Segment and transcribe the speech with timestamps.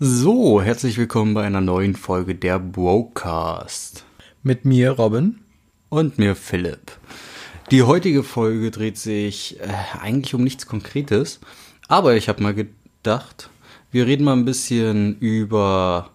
[0.00, 4.04] So, herzlich willkommen bei einer neuen Folge der Brocast.
[4.44, 5.40] Mit mir, Robin.
[5.88, 6.92] Und mir, Philipp.
[7.72, 9.66] Die heutige Folge dreht sich äh,
[10.00, 11.40] eigentlich um nichts Konkretes,
[11.88, 13.50] aber ich habe mal gedacht,
[13.90, 16.10] wir reden mal ein bisschen über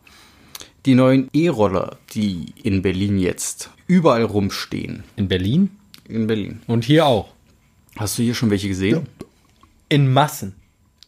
[0.86, 5.04] die neuen E-Roller, die in Berlin jetzt überall rumstehen.
[5.18, 5.72] In Berlin?
[6.08, 6.62] In Berlin.
[6.68, 7.34] Und hier auch.
[7.98, 9.08] Hast du hier schon welche gesehen?
[9.90, 10.56] In Massen.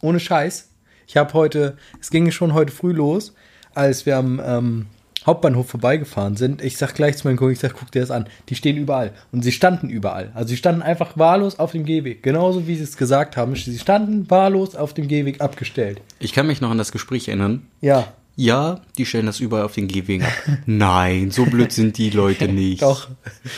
[0.01, 0.67] Ohne Scheiß.
[1.07, 3.33] Ich habe heute, es ging schon heute früh los,
[3.73, 4.85] als wir am ähm,
[5.25, 6.61] Hauptbahnhof vorbeigefahren sind.
[6.63, 8.27] Ich sag gleich zu meinem Kollegen, ich sag, guck dir das an.
[8.49, 9.11] Die stehen überall.
[9.31, 10.31] Und sie standen überall.
[10.35, 12.21] Also sie standen einfach wahllos auf dem Gehweg.
[12.21, 13.55] Genauso wie sie es gesagt haben.
[13.55, 16.01] Sie standen wahllos auf dem Gehweg abgestellt.
[16.19, 17.63] Ich kann mich noch an das Gespräch erinnern.
[17.81, 18.13] Ja.
[18.37, 20.33] Ja, die stellen das überall auf den Gehwegen ab.
[20.65, 22.81] Nein, so blöd sind die Leute nicht.
[22.81, 23.07] Doch,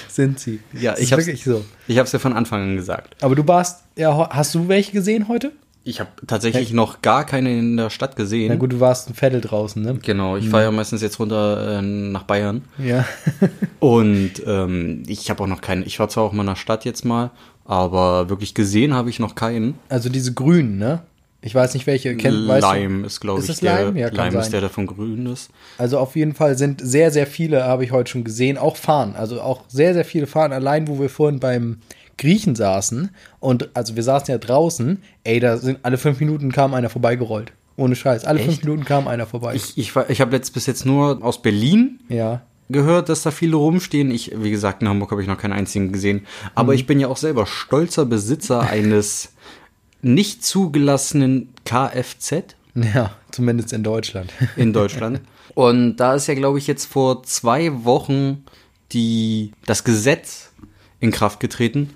[0.07, 0.59] sind sie.
[0.79, 1.65] Ja, Das ich wirklich so.
[1.87, 3.15] ich hab's ja von Anfang an gesagt.
[3.23, 5.51] Aber du warst, ja, hast du welche gesehen heute?
[5.87, 8.49] Ich habe tatsächlich noch gar keine in der Stadt gesehen.
[8.49, 9.97] Na gut, du warst ein Vettel draußen, ne?
[10.03, 12.65] Genau, ich fahre ja meistens jetzt runter äh, nach Bayern.
[12.77, 13.05] Ja.
[13.79, 15.85] Und ähm, ich habe auch noch keinen.
[15.85, 17.31] Ich war zwar auch mal in der Stadt jetzt mal,
[17.63, 19.75] aber wirklich gesehen habe ich noch keinen.
[19.87, 21.03] Also diese grünen, ne?
[21.39, 22.35] Ich weiß nicht, welche kennt?
[22.35, 23.85] Lime ist, glaube ich, der.
[23.85, 23.97] Lime?
[23.97, 25.51] Ja, Lime ist der, der von grün ist.
[25.77, 29.15] Also auf jeden Fall sind sehr, sehr viele, habe ich heute schon gesehen, auch fahren.
[29.15, 30.51] Also auch sehr, sehr viele fahren.
[30.51, 31.77] Allein, wo wir vorhin beim
[32.17, 36.73] Griechen saßen und also wir saßen ja draußen, ey, da sind alle fünf Minuten kam
[36.73, 37.53] einer vorbeigerollt.
[37.75, 38.25] Ohne Scheiß.
[38.25, 38.63] Alle fünf Echt?
[38.63, 39.53] Minuten kam einer vorbei.
[39.53, 42.41] Ich, ich, ich habe jetzt bis jetzt nur aus Berlin ja.
[42.69, 44.09] gehört, dass da viele rumstehen.
[44.09, 46.25] Ich, wie gesagt, in Hamburg habe ich noch keinen einzigen gesehen.
[46.55, 46.79] Aber Mhm.
[46.79, 49.33] ich bin ja auch selber stolzer Besitzer eines
[50.01, 52.55] nicht zugelassenen Kfz.
[52.73, 54.31] Ja, zumindest in Deutschland.
[54.55, 55.21] in Deutschland.
[55.53, 58.43] Und da ist ja, glaube ich, jetzt vor zwei Wochen
[58.91, 60.51] die, das Gesetz
[60.99, 61.91] in Kraft getreten,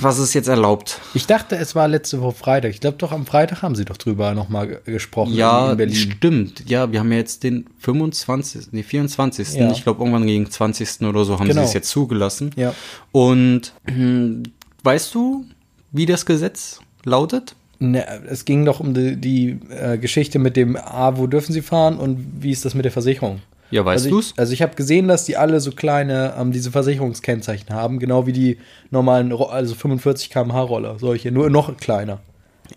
[0.00, 1.00] was es jetzt erlaubt.
[1.14, 2.70] Ich dachte, es war letzte Woche Freitag.
[2.72, 5.94] Ich glaube doch, am Freitag haben sie doch drüber nochmal ge- gesprochen Ja, in Berlin.
[5.96, 6.68] stimmt.
[6.68, 9.54] Ja, wir haben ja jetzt den 25., nee, 24.
[9.54, 9.70] Ja.
[9.72, 11.02] Ich glaube, irgendwann gegen 20.
[11.06, 11.62] oder so haben Genau.
[11.62, 12.50] sie es jetzt zugelassen.
[12.56, 12.74] Ja.
[13.12, 14.42] Und hm,
[14.82, 15.46] weißt du,
[15.92, 17.54] wie das Gesetz lautet?
[17.78, 21.62] Ne, es ging doch um die, die äh, Geschichte mit dem, ah, wo dürfen sie
[21.62, 23.40] fahren und wie ist das mit der Versicherung?
[23.74, 24.30] Ja, weißt also du's?
[24.30, 28.24] ich, also ich habe gesehen, dass die alle so kleine, ähm, diese Versicherungskennzeichen haben, genau
[28.24, 28.58] wie die
[28.92, 32.20] normalen, also 45 km/h Roller, solche, nur noch kleiner.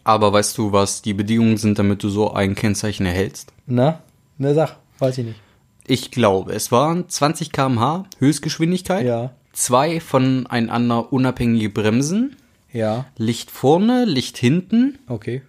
[0.04, 3.54] Aber weißt du, was die Bedingungen sind, damit du so ein Kennzeichen erhältst?
[3.68, 4.02] Na,
[4.40, 5.40] ne Sach, weiß ich nicht.
[5.86, 9.06] Ich glaube, es waren 20 km/h Höchstgeschwindigkeit.
[9.06, 9.34] Ja.
[9.54, 12.38] Zwei voneinander unabhängige Bremsen.
[12.74, 14.98] Ja, Licht vorne, Licht hinten.
[15.08, 15.44] okay.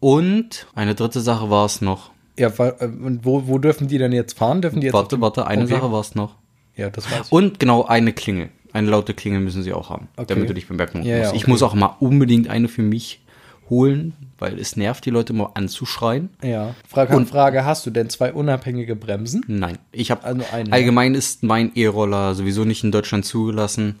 [0.00, 2.10] Und eine dritte Sache war es noch.
[2.38, 4.62] Ja, äh, und wo, wo dürfen die denn jetzt fahren?
[4.62, 5.74] Dürfen die jetzt Warte, warte, eine okay.
[5.74, 6.34] Sache war es noch.
[6.76, 7.32] Ja, das ich.
[7.32, 8.50] Und genau eine Klingel.
[8.72, 10.26] Eine laute Klingel müssen sie auch haben, Okay.
[10.34, 11.08] damit du dich bemerken musst.
[11.08, 11.50] Ja, ja, Ich okay.
[11.50, 13.22] muss auch mal unbedingt eine für mich
[13.70, 16.30] holen, weil es nervt, die Leute immer anzuschreien.
[16.42, 16.74] Ja.
[16.86, 19.42] Frage, Frage, hast du denn zwei unabhängige Bremsen?
[19.48, 23.98] Nein, ich habe Also eine, allgemein ist mein E-Roller sowieso nicht in Deutschland zugelassen.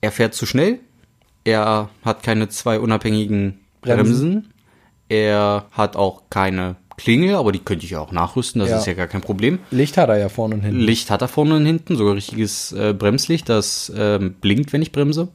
[0.00, 0.80] Er fährt zu schnell.
[1.44, 4.04] Er hat keine zwei unabhängigen Bremsen.
[4.04, 4.52] Bremsen.
[5.08, 8.78] Er hat auch keine Klingel, aber die könnte ich ja auch nachrüsten, das Ja.
[8.78, 9.58] ist ja gar kein Problem.
[9.70, 10.80] Licht hat er ja vorne und hinten.
[10.80, 14.92] Licht hat er vorne und hinten, sogar richtiges äh, Bremslicht, das ähm, blinkt, wenn ich
[14.92, 15.28] bremse.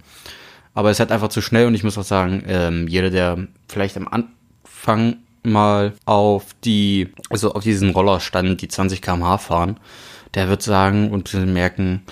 [0.74, 3.47] Aber es ist halt einfach zu schnell und ich muss auch sagen, ähm, jeder, der
[3.68, 9.78] vielleicht am Anfang mal auf die, also auf diesen Roller stand, die 20 km/h fahren,
[10.36, 12.03] der wird sagen und merken,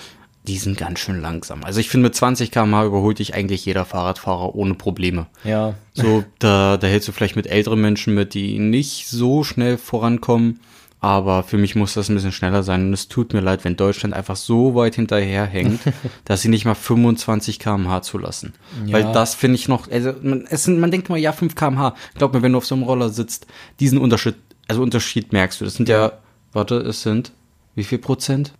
[0.48, 1.62] die sind ganz schön langsam.
[1.62, 5.26] Also ich finde, mit 20 km/h überholt dich eigentlich jeder Fahrradfahrer ohne Probleme.
[5.44, 5.74] Ja.
[5.92, 10.60] So, da, da hältst du vielleicht mit älteren Menschen mit, die nicht so schnell vorankommen.
[11.00, 12.86] Aber für mich muss das ein bisschen schneller sein.
[12.86, 15.80] Und es tut mir leid, wenn Deutschland einfach so weit hinterherhängt,
[16.24, 18.54] dass sie nicht mal 25 km/h zulassen.
[18.86, 18.94] Ja.
[18.94, 21.94] Weil das finde ich noch, also man, es sind, man denkt mal, ja, 5 km/h.
[22.16, 23.46] Glaub mir, wenn du auf so einem Roller sitzt,
[23.80, 24.36] diesen Unterschied,
[24.66, 25.66] also Unterschied merkst du.
[25.66, 26.12] Das sind ja,
[26.52, 27.32] warte, es sind,
[27.74, 28.54] wie viel Prozent?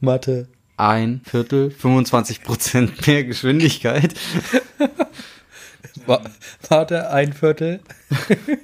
[0.00, 0.48] Mathe.
[0.76, 4.14] Ein Viertel, 25 Prozent mehr Geschwindigkeit.
[6.06, 6.22] Wa-
[6.68, 7.80] Warte, ein Viertel.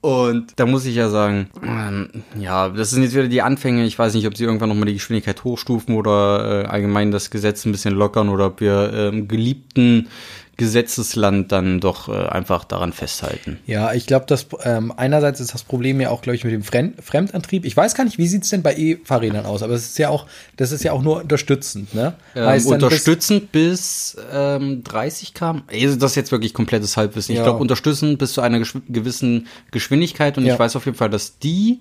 [0.00, 3.86] Und da muss ich ja sagen, ähm, ja, das sind jetzt wieder die Anfänge.
[3.86, 7.64] Ich weiß nicht, ob sie irgendwann nochmal die Geschwindigkeit hochstufen oder äh, allgemein das Gesetz
[7.64, 10.08] ein bisschen lockern oder ob wir ähm, geliebten
[10.56, 13.58] Gesetzesland dann doch äh, einfach daran festhalten.
[13.66, 16.62] Ja, ich glaube, dass ähm, einerseits ist das Problem ja auch, glaube ich, mit dem
[16.62, 17.64] Fremd Fremdantrieb.
[17.64, 20.26] Ich weiß gar nicht, wie sieht's denn bei E-Fahrrädern aus, aber es ist ja auch,
[20.56, 22.14] das ist ja auch nur unterstützend, ne?
[22.34, 25.62] Ähm, Heißt dann bis- unterstützend bis, ähm, 30 km.
[25.72, 27.32] Also das ist jetzt wirklich komplettes Halbwissen.
[27.32, 27.44] Ich Ja.
[27.44, 30.54] glaube, unterstützend bis zu einer gewissen Geschwindigkeit und Ja.
[30.54, 31.80] ich weiß auf jeden Fall, dass die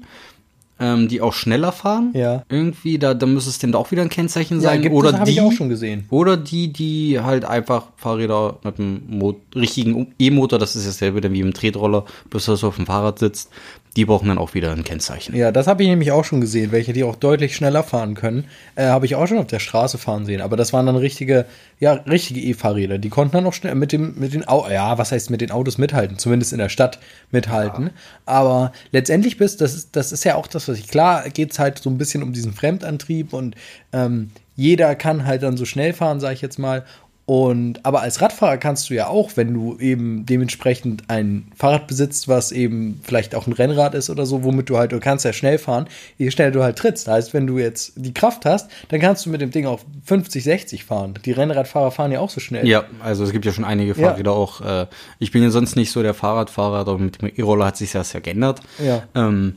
[0.83, 2.11] ähm, die auch schneller fahren.
[2.13, 2.43] Ja.
[2.49, 4.81] Irgendwie, da, da müsste es denn auch wieder ein Kennzeichen sein.
[4.81, 6.05] gibt oder habe die, ich auch schon gesehen.
[6.09, 11.31] Oder die, die halt einfach Fahrräder mit einem Mo richtigen E-Motor, das ist dasselbe dann
[11.31, 13.49] wie im Tretroller, bis du so auf dem Fahrrad sitzt,
[13.95, 15.35] die brauchen dann auch wieder ein Kennzeichen.
[15.35, 18.45] Ja, das habe ich nämlich auch schon gesehen, welche die auch deutlich schneller fahren können.
[18.75, 20.41] Äh, habe ich auch schon auf der Straße fahren sehen.
[20.41, 21.45] Aber das waren dann richtige,
[21.79, 22.97] ja, richtige E-Fahrräder.
[22.97, 25.51] Die konnten dann auch schnell mit dem, mit den Au ja, was heißt mit den
[25.51, 26.99] Autos mithalten, zumindest in der Stadt
[27.29, 27.91] mithalten.
[28.25, 31.77] Aber letztendlich bist, das ist, das ist ja auch das, was ich, klar geht's halt
[31.79, 33.55] so ein bisschen um diesen Fremdantrieb und
[33.91, 36.85] ähm, jeder kann halt dann so schnell fahren, sage ich jetzt mal.
[37.25, 42.27] Und aber als Radfahrer kannst du ja auch, wenn du eben dementsprechend ein Fahrrad besitzt,
[42.27, 45.31] was eben vielleicht auch ein Rennrad ist oder so, womit du halt, du kannst ja
[45.31, 45.87] schnell fahren,
[46.17, 47.07] je schneller du halt trittst.
[47.07, 49.79] Das heißt, wenn du jetzt die Kraft hast, dann kannst du mit dem Ding auch
[50.03, 51.13] 50, 60 fahren.
[51.23, 52.67] Die Rennradfahrer fahren ja auch so schnell.
[52.67, 54.59] Ja, also es gibt ja schon einige Fahrräder auch.
[54.59, 54.87] Äh,
[55.19, 58.11] ich bin ja sonst nicht so der Fahrradfahrer, aber mit dem E-Roller hat sich das
[58.11, 58.59] ja geändert.
[58.83, 59.03] Ja.
[59.15, 59.55] Ähm,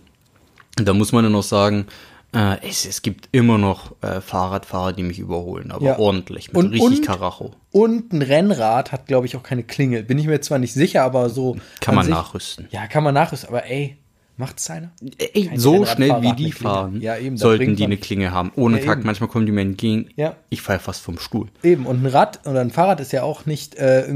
[0.77, 1.87] da muss man ja noch sagen,
[2.35, 5.99] äh, es, es gibt immer noch äh, Fahrradfahrer, die mich überholen, aber Ja.
[5.99, 7.53] ordentlich, mit Und- richtig und- Karacho.
[7.73, 10.03] Und ein Rennrad hat, glaube ich, auch keine Klingel.
[10.03, 11.57] Bin ich mir zwar nicht sicher, aber so.
[11.81, 12.69] Kann an man sich- nachrüsten.
[12.71, 13.97] Ja, kann man nachrüsten, aber ey,
[14.39, 14.91] macht's einer?
[15.19, 18.53] Ey, Kein so schnell wie die fahren, Ja, eben, sollten die eine Klinge haben.
[18.57, 19.07] Ohne Ja, Takt, eben.
[19.07, 20.09] manchmal kommen die mir entgegen.
[20.17, 20.37] Ja.
[20.51, 21.49] Ich falle fast vom Stuhl.
[21.63, 24.07] Eben, und ein Rad oder ein Fahrrad ist ja auch nicht äh,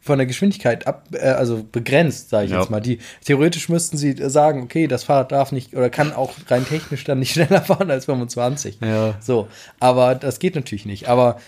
[0.00, 2.60] von der Geschwindigkeit ab, äh, also begrenzt, sage ich Ja.
[2.60, 2.80] jetzt mal.
[2.80, 6.66] Die, theoretisch müssten sie äh, sagen, okay, das Fahrrad darf nicht oder kann auch rein
[6.66, 8.78] technisch dann nicht schneller fahren als 25.
[8.80, 9.14] Ja.
[9.20, 9.48] So,
[9.80, 11.08] aber das geht natürlich nicht.
[11.08, 11.38] Aber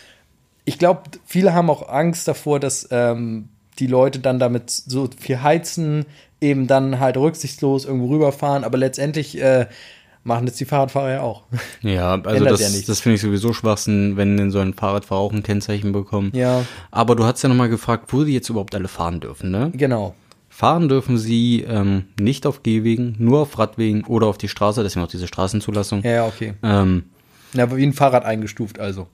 [0.65, 3.49] ich glaube, viele haben auch Angst davor, dass ähm,
[3.81, 6.07] die Leute dann damit so viel heizen,
[6.41, 9.67] eben dann halt rücksichtslos irgendwo rüberfahren, aber letztendlich äh,
[10.23, 11.45] machen das die Fahrradfahrer ja auch.
[11.83, 15.33] Ja, also das, ja das finde ich sowieso Schwachsinn, wenn denn so ein Fahrradfahrer auch
[15.33, 16.31] ein Kennzeichen bekommen.
[16.35, 16.65] Ja.
[16.91, 19.71] Aber du hast ja nochmal gefragt, wo die jetzt überhaupt alle fahren dürfen, ne?
[19.75, 20.15] genau.
[20.53, 25.07] Fahren dürfen sie ähm, nicht auf Gehwegen, nur auf Radwegen oder auf die Straße, deswegen
[25.07, 26.03] auch diese Straßenzulassung.
[26.03, 26.53] Ja, ja, okay.
[26.63, 27.05] Ähm,
[27.55, 29.07] Na, wie ein Fahrrad eingestuft also.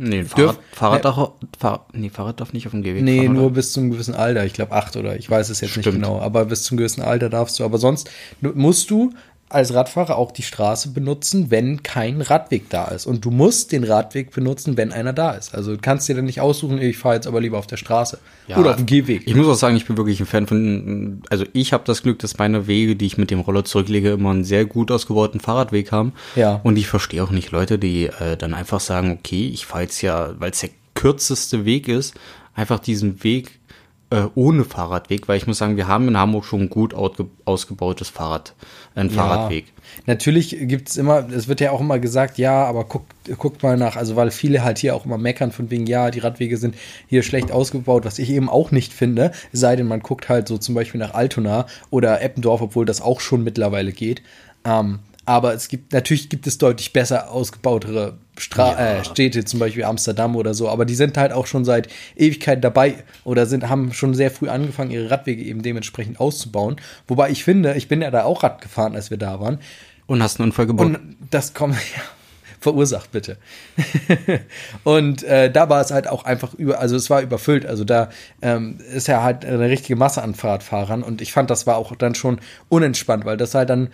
[0.00, 3.24] Nee, Dürf- Fahrrad, Fahrrad, ne- darf, Fahr, nee, Fahrrad darf nicht auf dem Gehweg Nee,
[3.24, 3.34] fahren.
[3.34, 3.54] nur oder?
[3.54, 4.44] bis zum gewissen Alter.
[4.44, 6.02] Ich glaube acht oder ich weiß es jetzt nicht Stimmt.
[6.02, 6.18] genau.
[6.20, 7.64] Aber bis zum gewissen Alter darfst du.
[7.64, 8.10] Aber sonst
[8.40, 9.12] musst du
[9.50, 13.04] als Radfahrer auch die Straße benutzen, wenn kein Radweg da ist.
[13.04, 15.54] Und du musst den Radweg benutzen, wenn einer da ist.
[15.54, 18.18] Also du kannst dir dann nicht aussuchen, ich fahre jetzt aber lieber auf der Straße.
[18.46, 19.22] Ja, oder auf dem Gehweg.
[19.26, 22.20] Ich muss auch sagen, ich bin wirklich ein Fan von, also ich habe das Glück,
[22.20, 25.90] dass meine Wege, die ich mit dem Roller zurücklege, immer einen sehr gut ausgebauten Fahrradweg
[25.90, 26.12] haben.
[26.36, 26.60] Ja.
[26.62, 30.00] Und ich verstehe auch nicht Leute, die äh, dann einfach sagen, okay, ich fahre jetzt
[30.00, 32.14] ja, weil es der kürzeste Weg ist,
[32.54, 33.59] einfach diesen Weg
[34.10, 38.08] äh, ohne Fahrradweg, weil ich muss sagen, wir haben in Hamburg schon ein gut ausgebautes
[38.08, 38.54] Fahrrad,
[38.94, 39.66] einen Fahrradweg.
[40.06, 43.76] Natürlich gibt es immer, es wird ja auch immer gesagt, ja, aber guckt, guckt mal
[43.76, 46.74] nach, also weil viele halt hier auch immer meckern von wegen, ja, die Radwege sind
[47.06, 50.58] hier schlecht ausgebaut, was ich eben auch nicht finde, sei denn, man guckt halt so
[50.58, 54.22] zum Beispiel nach Altona oder Eppendorf, obwohl das auch schon mittlerweile geht.
[54.64, 54.98] Ähm,
[55.30, 60.34] aber es gibt, natürlich gibt es deutlich besser ausgebautere Stra äh, Städte, zum Beispiel Amsterdam
[60.34, 61.86] oder so, aber die sind halt auch schon seit
[62.16, 66.80] Ewigkeit dabei oder sind, haben schon sehr früh angefangen, ihre Radwege eben dementsprechend auszubauen.
[67.06, 69.60] Wobei ich finde, ich bin ja da auch Rad gefahren, als wir da waren.
[70.08, 70.86] Und hast einen Unfall gebaut.
[70.86, 72.02] Und das kommt, ja,
[72.58, 73.36] verursacht bitte.
[74.82, 77.66] und äh, da war es halt auch einfach über, also es war überfüllt.
[77.66, 78.08] Also da
[78.42, 81.94] ähm, ist ja halt eine richtige Masse an Fahrradfahrern und ich fand, das war auch
[81.94, 83.90] dann schon unentspannt, weil das halt dann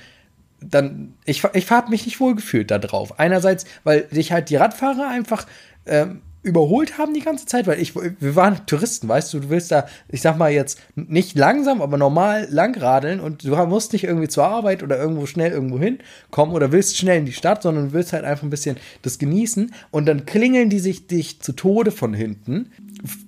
[0.60, 3.18] dann, ich, ich habe mich nicht wohl gefühlt da drauf.
[3.18, 5.46] Einerseits, weil sich halt die Radfahrer einfach
[5.86, 9.72] ähm, überholt haben die ganze Zeit, weil ich, wir waren Touristen, weißt du, du willst
[9.72, 14.28] da, ich sag mal jetzt, nicht langsam, aber normal langradeln und du musst nicht irgendwie
[14.28, 17.92] zur Arbeit oder irgendwo schnell irgendwo hinkommen oder willst schnell in die Stadt, sondern du
[17.92, 21.90] willst halt einfach ein bisschen das genießen und dann klingeln die sich dich zu Tode
[21.90, 22.70] von hinten,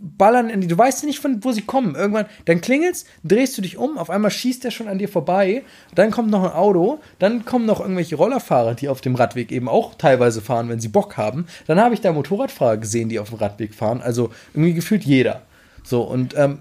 [0.01, 1.95] ballern in die, du weißt ja nicht, von wo sie kommen.
[1.95, 5.63] Irgendwann, dann klingelst, drehst du dich um, auf einmal schießt der schon an dir vorbei,
[5.95, 9.69] dann kommt noch ein Auto, dann kommen noch irgendwelche Rollerfahrer, die auf dem Radweg eben
[9.69, 11.47] auch teilweise fahren, wenn sie Bock haben.
[11.67, 15.43] Dann habe ich da Motorradfahrer gesehen, die auf dem Radweg fahren, also irgendwie gefühlt jeder.
[15.83, 16.59] So, und ähm,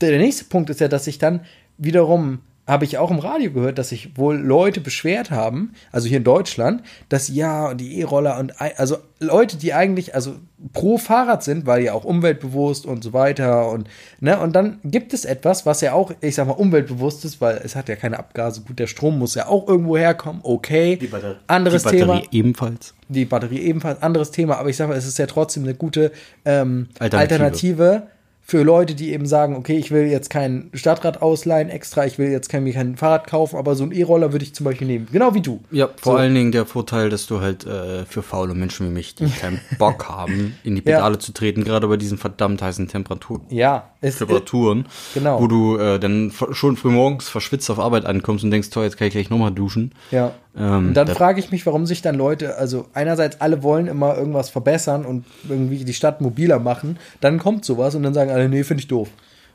[0.00, 1.40] der nächste Punkt ist ja, dass ich dann
[1.78, 6.18] wiederum habe ich auch im Radio gehört, dass sich wohl Leute beschwert haben, also hier
[6.18, 10.34] in Deutschland, dass ja, und die E-Roller und also Leute, die eigentlich also
[10.72, 13.88] pro Fahrrad sind, weil ja auch umweltbewusst und so weiter und
[14.20, 17.60] ne, und dann gibt es etwas, was ja auch, ich sag mal, umweltbewusst ist, weil
[17.62, 20.98] es hat ja keine Abgase, gut, der Strom muss ja auch irgendwo herkommen, okay.
[21.46, 22.94] anderes die Batterie Thema ebenfalls.
[23.08, 26.10] die Batterie ebenfalls anderes Thema, aber ich sage mal, es ist ja trotzdem eine gute
[26.44, 27.20] ähm, Alternative.
[27.20, 28.15] Alternative.
[28.48, 32.30] Für Leute, die eben sagen, okay, ich will jetzt kein Stadtrad ausleihen extra, ich will
[32.30, 35.08] jetzt kein, mir kein Fahrrad kaufen, aber so einen E-Roller würde ich zum Beispiel nehmen.
[35.10, 35.58] Genau wie du.
[35.72, 36.18] Ja, vor So.
[36.18, 39.60] allen Dingen der Vorteil, dass du halt äh, für faule Menschen wie mich, die keinen
[39.80, 43.42] Bock haben, in die Pedale zu treten, gerade bei diesen verdammt heißen Temperaturen.
[43.50, 45.40] Ja, es, Temperaturen, Genau.
[45.42, 48.96] wo du äh, dann schon früh morgens verschwitzt auf Arbeit ankommst und denkst, toll, jetzt
[48.96, 49.90] kann ich gleich nochmal duschen.
[50.12, 50.30] Ja.
[50.56, 53.88] Ähm, und dann da- frage ich mich, warum sich dann Leute, also einerseits alle wollen
[53.88, 58.30] immer irgendwas verbessern und irgendwie die Stadt mobiler machen, dann kommt sowas und dann sagen
[58.36, 59.08] alle, nee, finde ich doof.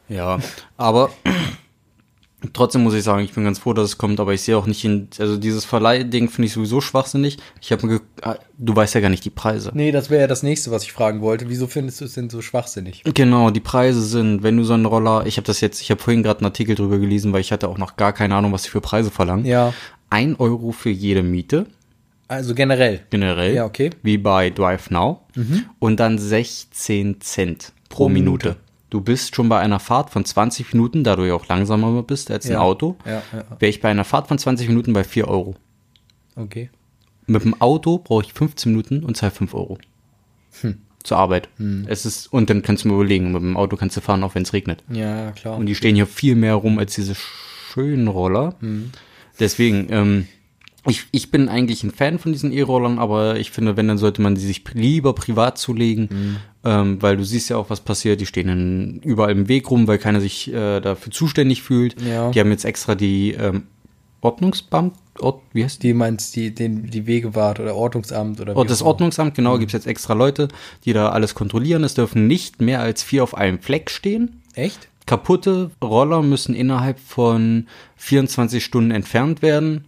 [0.09, 0.39] Ja,
[0.77, 1.09] aber
[2.53, 4.65] trotzdem muss ich sagen, ich bin ganz froh, dass es kommt, aber ich sehe auch
[4.65, 7.37] nicht in, also dieses Verleihding finde ich sowieso schwachsinnig.
[7.61, 9.71] Ich habe ah, du weißt ja gar nicht die Preise.
[9.73, 11.49] Nee, das wäre ja das nächste, was ich fragen wollte.
[11.49, 13.03] Wieso findest du es denn so schwachsinnig?
[13.13, 16.01] Genau, die Preise sind, wenn du so einen Roller, ich habe das jetzt, ich habe
[16.01, 18.63] vorhin gerade einen Artikel drüber gelesen, weil ich hatte auch noch gar keine Ahnung, was
[18.63, 19.45] sie für Preise verlangen.
[19.45, 19.73] Ja.
[20.09, 21.67] Ein Euro für jede Miete,
[22.27, 23.01] Also generell.
[23.11, 23.53] generell.
[23.53, 23.91] Ja, okay.
[23.91, 23.97] Mhm.
[24.01, 25.21] Wie bei Drive Now.
[25.79, 28.47] Und dann 16 Cent pro, Pro Minute.
[28.49, 28.61] Minute.
[28.91, 32.29] Du bist schon bei einer Fahrt von 20 Minuten, da du ja auch langsamer bist
[32.29, 32.59] als ein Ja.
[32.59, 33.43] Auto, Ja, ja.
[33.57, 35.55] wäre ich bei einer Fahrt von 20 Minuten bei 4 Euro.
[36.35, 36.69] Okay.
[37.25, 39.77] Mit dem Auto brauche ich 15 Minuten und zahle 5 Euro.
[40.61, 40.77] Hm.
[41.03, 41.47] Zur Arbeit.
[41.87, 44.35] Es ist, und dann kannst du mir überlegen, mit dem Auto kannst du fahren, auch
[44.35, 44.83] wenn es regnet.
[44.91, 45.57] Ja, klar.
[45.57, 48.55] Und die stehen hier viel mehr rum als diese schönen Roller.
[48.59, 48.91] Hm.
[49.39, 50.27] Deswegen, ähm,
[50.87, 54.21] ich, ich bin eigentlich ein Fan von diesen E-Rollern, aber ich finde, wenn, dann sollte
[54.21, 56.37] man die sich lieber privat zulegen, Hm.
[56.63, 58.19] ähm, weil du siehst ja auch, was passiert.
[58.21, 62.01] Die stehen dann überall im Weg rum, weil keiner sich äh, dafür zuständig fühlt.
[62.01, 62.31] Ja.
[62.31, 63.63] Die haben jetzt extra die ähm,
[64.21, 65.87] Ordnungsbeamten, Ord, wie heißt die?
[65.87, 68.81] Die meinst die, den, die Wegewart oder Ordnungsamt oder Oh, das.
[68.81, 70.47] Ordnungsamt, genau, gibt's jetzt extra Leute,
[70.85, 71.83] die da alles kontrollieren.
[71.83, 74.41] Es dürfen nicht mehr als vier auf einem Fleck stehen.
[74.53, 74.87] Echt?
[75.11, 79.83] Kaputte Roller müssen innerhalb von 24 Stunden entfernt werden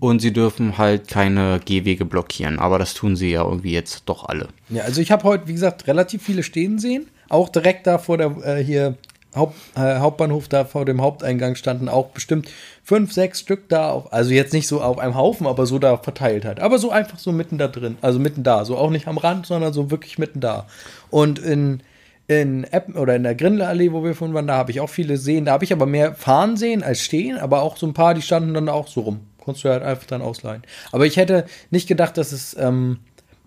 [0.00, 2.58] und sie dürfen halt keine Gehwege blockieren.
[2.58, 4.48] Aber das tun sie ja irgendwie jetzt doch alle.
[4.68, 7.06] Ja, also ich habe heute, wie gesagt, relativ viele stehen sehen.
[7.30, 8.98] Auch direkt da vor der äh, hier
[9.34, 12.50] Haupt, äh, Hauptbahnhof, da vor dem Haupteingang standen auch bestimmt
[12.84, 13.92] fünf, sechs Stück da.
[13.92, 16.60] Auf, also jetzt nicht so auf einem Haufen, aber so da verteilt halt.
[16.60, 17.96] Aber so einfach so mitten da drin.
[18.02, 18.66] Also mitten da.
[18.66, 20.66] So auch nicht am Rand, sondern so wirklich mitten da.
[21.08, 21.80] Und in,
[22.28, 25.16] in Eppen oder in der Grindelallee, wo wir vorhin waren, da habe ich auch viele
[25.16, 25.44] sehen.
[25.44, 28.22] Da habe ich aber mehr fahren sehen als stehen, aber auch so ein paar, die
[28.22, 29.20] standen dann auch so rum.
[29.38, 30.62] Konntest du halt einfach dann ausleihen.
[30.90, 32.98] Aber ich hätte nicht gedacht, dass es, ähm,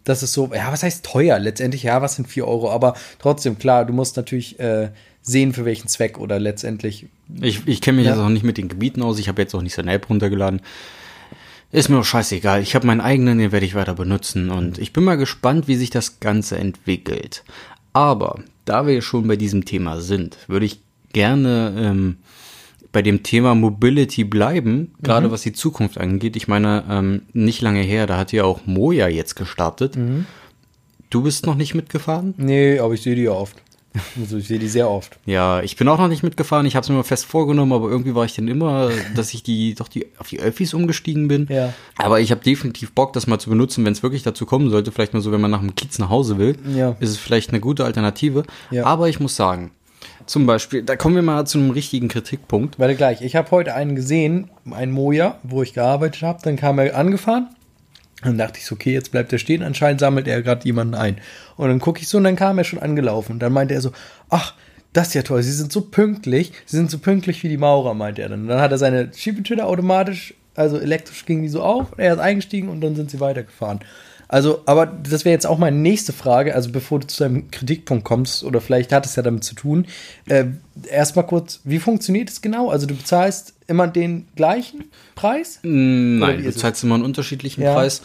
[0.06, 1.40] dass es so, ja, was heißt teuer?
[1.40, 2.72] Letztendlich, ja, was sind 4 Euro?
[2.72, 7.08] Aber trotzdem, klar, du musst natürlich äh, sehen, für welchen Zweck oder letztendlich.
[7.42, 8.14] Ich, ich kenne mich Ja.
[8.14, 9.20] jetzt auch nicht mit den Gebieten aus.
[9.20, 10.62] Ich habe jetzt auch nicht seine App runtergeladen.
[11.74, 12.62] Ist mir auch scheißegal.
[12.62, 14.50] Ich habe meinen eigenen, den werde ich weiter benutzen.
[14.50, 17.44] Und ich bin mal gespannt, wie sich das Ganze entwickelt.
[17.94, 20.80] Aber da wir schon bei diesem Thema sind, würde ich
[21.12, 22.18] gerne ähm,
[22.92, 26.36] bei dem Thema Mobility bleiben, gerade was die Zukunft angeht.
[26.36, 29.98] Ich meine, ähm, nicht lange her, da hat ja auch Moja jetzt gestartet.
[31.10, 32.36] Du bist noch nicht mitgefahren?
[32.38, 33.58] Nee, aber ich sehe die ja oft.
[34.20, 35.18] Also ich sehe die sehr oft.
[35.26, 36.66] Ja, ich bin auch noch nicht mitgefahren.
[36.68, 39.42] Ich habe es mir mal fest vorgenommen, aber irgendwie war ich dann immer, dass ich
[39.42, 41.48] die doch die auf die Öffis umgestiegen bin.
[41.50, 41.74] Ja.
[41.98, 44.92] Aber ich habe definitiv Bock, das mal zu benutzen, wenn es wirklich dazu kommen sollte.
[44.92, 46.96] Vielleicht mal so, wenn man nach dem Kiez nach Hause will, Ja.
[47.00, 48.44] ist es vielleicht eine gute Alternative.
[48.70, 48.86] Ja.
[48.86, 49.72] Aber ich muss sagen,
[50.28, 52.78] zum Beispiel, da kommen wir mal zu einem richtigen Kritikpunkt.
[52.78, 56.40] Warte gleich, ich habe heute einen gesehen, einen Moja, wo ich gearbeitet habe.
[56.44, 57.48] Dann kam er angefahren.
[58.22, 59.64] Dann dachte ich okay, jetzt bleibt er stehen.
[59.64, 61.18] Anscheinend sammelt er gerade jemanden ein.
[61.60, 63.34] Und dann gucke ich so und dann kam er schon angelaufen.
[63.34, 63.92] Und dann meinte er so,
[64.30, 64.54] ach,
[64.94, 66.54] das ist ja toll, Sie sind so pünktlich.
[66.66, 68.44] Sie sind so pünktlich wie die Maurer, meinte er dann.
[68.44, 71.88] Und dann hat er seine Schiebetür da automatisch, also elektrisch ging die so auf.
[71.98, 73.82] Er ist eingestiegen und dann sind sie weitergefahren.
[74.30, 78.06] Also, aber das wäre jetzt auch meine nächste Frage, also bevor du zu deinem Kritikpunkt
[78.06, 79.86] kommst, oder vielleicht hat es ja damit zu tun,
[80.28, 80.46] äh,
[80.90, 82.70] erstmal kurz, wie funktioniert es genau?
[82.70, 84.86] Also du bezahlst immer den gleichen
[85.16, 85.60] Preis?
[85.64, 86.62] Oder Nein, du ist es?
[86.62, 87.74] zahlst immer einen unterschiedlichen Ja.
[87.74, 88.02] Preis.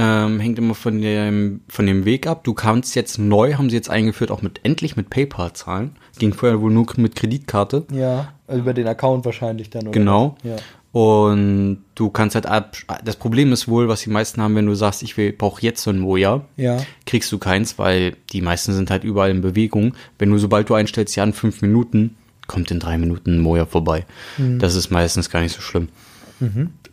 [0.00, 2.44] Ähm, hängt immer von dem, von dem Weg ab.
[2.44, 5.96] Du kannst jetzt neu, haben sie jetzt eingeführt, auch mit endlich mit PayPal zahlen.
[6.20, 7.84] Ging vorher wohl nur mit Kreditkarte.
[7.92, 9.90] Ja, also über den Account wahrscheinlich dann, oder?
[9.90, 10.36] Genau.
[10.44, 10.56] Ja.
[10.92, 12.76] Und du kannst halt ab.
[13.04, 15.82] Das Problem ist wohl, was die meisten haben, wenn du sagst, ich will, brauche jetzt
[15.82, 16.78] so ein Moja, Ja.
[17.04, 19.94] kriegst du keins, weil die meisten sind halt überall in Bewegung.
[20.18, 23.66] Wenn du, sobald du einstellst, ja, in fünf Minuten, kommt in drei Minuten ein Moja
[23.66, 24.06] vorbei.
[24.58, 25.88] Das ist meistens gar nicht so schlimm.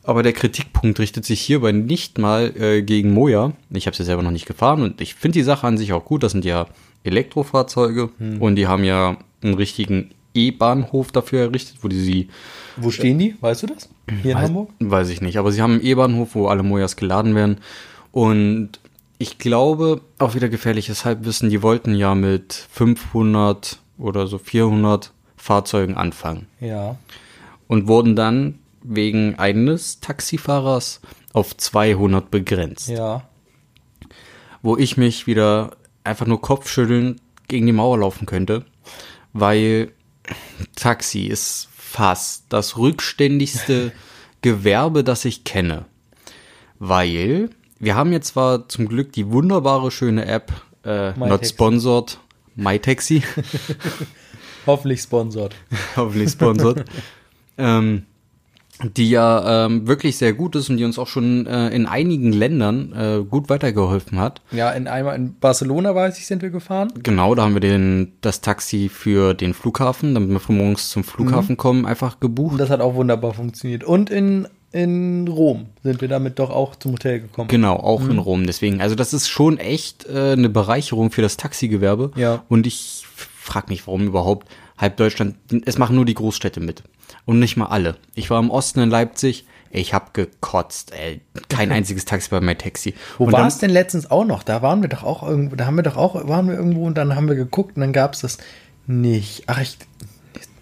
[0.07, 3.53] Aber der Kritikpunkt richtet sich hierbei nicht mal äh, gegen Moja.
[3.71, 5.93] Ich habe es ja selber noch nicht gefahren und ich finde die Sache an sich
[5.93, 6.21] auch gut.
[6.23, 6.67] Das sind ja
[7.03, 8.09] Elektrofahrzeuge
[8.39, 12.29] und die haben ja einen richtigen E-Bahnhof dafür errichtet, wo die sie
[12.77, 13.35] Wo stehen die?
[13.41, 13.89] Weißt du das?
[14.21, 14.69] Hier in Weiß, Hamburg?
[14.79, 17.57] weiß ich nicht, aber sie haben einen E-Bahnhof, wo alle Mojas geladen werden.
[18.11, 18.71] Und
[19.17, 25.95] ich glaube, auch wieder gefährliches Halbwissen, die wollten ja mit 500 oder so 400 Fahrzeugen
[25.95, 26.97] anfangen Ja.
[27.67, 31.01] und wurden dann wegen eines Taxifahrers
[31.33, 32.89] auf 200 begrenzt.
[32.89, 33.27] Ja.
[34.61, 38.65] Wo ich mich wieder einfach nur kopfschütteln gegen die Mauer laufen könnte,
[39.33, 39.91] weil
[40.75, 43.91] Taxi ist fast das rückständigste
[44.41, 45.85] Gewerbe, das ich kenne.
[46.79, 47.49] Weil
[47.79, 50.51] wir haben jetzt zwar zum Glück die wunderbare, schöne App,
[50.83, 51.49] äh, not MyTaxi.
[51.49, 52.19] sponsored,
[52.55, 53.23] MyTaxi.
[54.65, 55.55] Hoffentlich sponsort.
[55.95, 56.85] hoffentlich sponsert,
[57.57, 58.05] ähm,
[58.83, 62.33] die ja ähm, wirklich sehr gut ist und die uns auch schon äh, in einigen
[62.33, 64.41] Ländern äh, gut weitergeholfen hat.
[64.51, 66.91] Ja, in einmal in Barcelona, weiß ich, sind wir gefahren.
[67.01, 71.03] Genau, da haben wir den, das Taxi für den Flughafen, damit wir von morgens zum
[71.03, 72.59] Flughafen kommen, einfach Und gebucht.
[72.59, 73.83] das hat auch wunderbar funktioniert.
[73.85, 77.47] Und in, in Rom sind wir damit doch auch zum Hotel gekommen.
[77.47, 78.45] Genau, auch in Rom.
[78.45, 82.11] Deswegen, also das ist schon echt äh, eine Bereicherung für das Taxigewerbe.
[82.17, 82.43] Ja.
[82.49, 83.05] Und ich
[83.37, 86.83] frage mich, warum überhaupt halb Deutschland, es machen nur die Großstädte mit.
[87.25, 87.97] Und nicht mal alle.
[88.13, 91.21] Ich war im Osten in Leipzig, ich habe gekotzt, ey.
[91.49, 92.93] Kein einziges Taxi bei MyTaxi.
[93.17, 94.43] Wo Und war es denn letztens auch noch?
[94.43, 96.97] Da waren wir doch auch irgendwo, da haben wir doch auch, waren wir irgendwo und
[96.97, 98.37] dann haben wir geguckt und dann gab es das
[98.87, 99.43] nicht.
[99.47, 99.77] Ach, ich,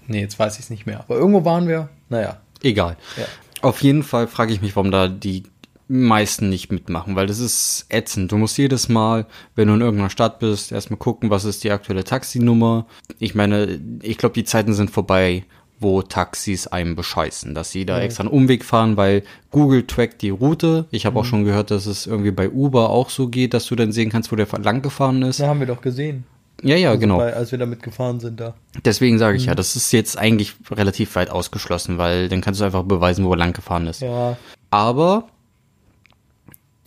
[0.07, 1.01] nee, jetzt weiß ich es nicht mehr.
[1.01, 2.37] Aber irgendwo waren wir, naja.
[2.61, 2.97] Egal.
[3.17, 3.25] Ja.
[3.61, 5.43] Auf jeden Fall frage ich mich, warum da die
[5.87, 8.31] meisten nicht mitmachen, weil das ist ätzend.
[8.31, 9.25] Du musst jedes Mal,
[9.55, 12.85] wenn du in irgendeiner Stadt bist, erstmal gucken, was ist die aktuelle Taxinummer.
[13.19, 15.43] Ich meine, ich glaube, die Zeiten sind vorbei,
[15.79, 20.29] wo Taxis einem bescheißen, dass sie da extra einen Umweg fahren, weil Google trackt die
[20.29, 20.85] Route.
[20.91, 23.75] Ich habe auch schon gehört, dass es irgendwie bei Uber auch so geht, dass du
[23.75, 25.41] dann sehen kannst, wo der lang gefahren ist.
[25.41, 26.23] Da haben wir doch gesehen.
[26.61, 27.17] Ja, ja, genau.
[27.17, 28.53] Weil, als wir damit gefahren sind da.
[28.85, 29.39] Deswegen sage Mhm.
[29.41, 33.25] ich ja, das ist jetzt eigentlich relativ weit ausgeschlossen, weil dann kannst du einfach beweisen,
[33.25, 34.01] wo er lang gefahren ist.
[34.01, 34.37] Ja.
[34.69, 35.27] Aber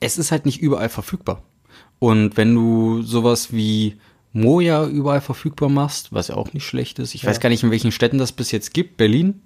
[0.00, 1.42] es ist halt nicht überall verfügbar.
[1.98, 3.96] Und wenn du sowas wie
[4.32, 7.70] Moja überall verfügbar machst, was ja auch nicht schlecht ist, ich weiß gar nicht, in
[7.70, 9.40] welchen Städten das bis jetzt gibt, Berlin,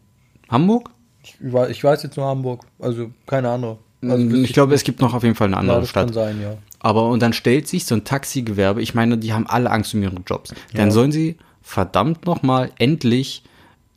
[0.49, 0.90] Hamburg?
[1.23, 1.37] Ich,
[1.71, 3.78] ich weiß jetzt nur Hamburg, also keine andere.
[4.02, 6.09] Also wüsste ich glaube, es gibt noch auf jeden Fall eine ja, andere das kann
[6.09, 6.14] Stadt.
[6.14, 6.57] sein, ja.
[6.80, 10.02] Aber und dann stellt sich so ein Taxigewerbe, ich meine, die haben alle Angst um
[10.02, 10.54] ihre Jobs.
[10.73, 13.45] Dann sollen sie verdammt nochmal endlich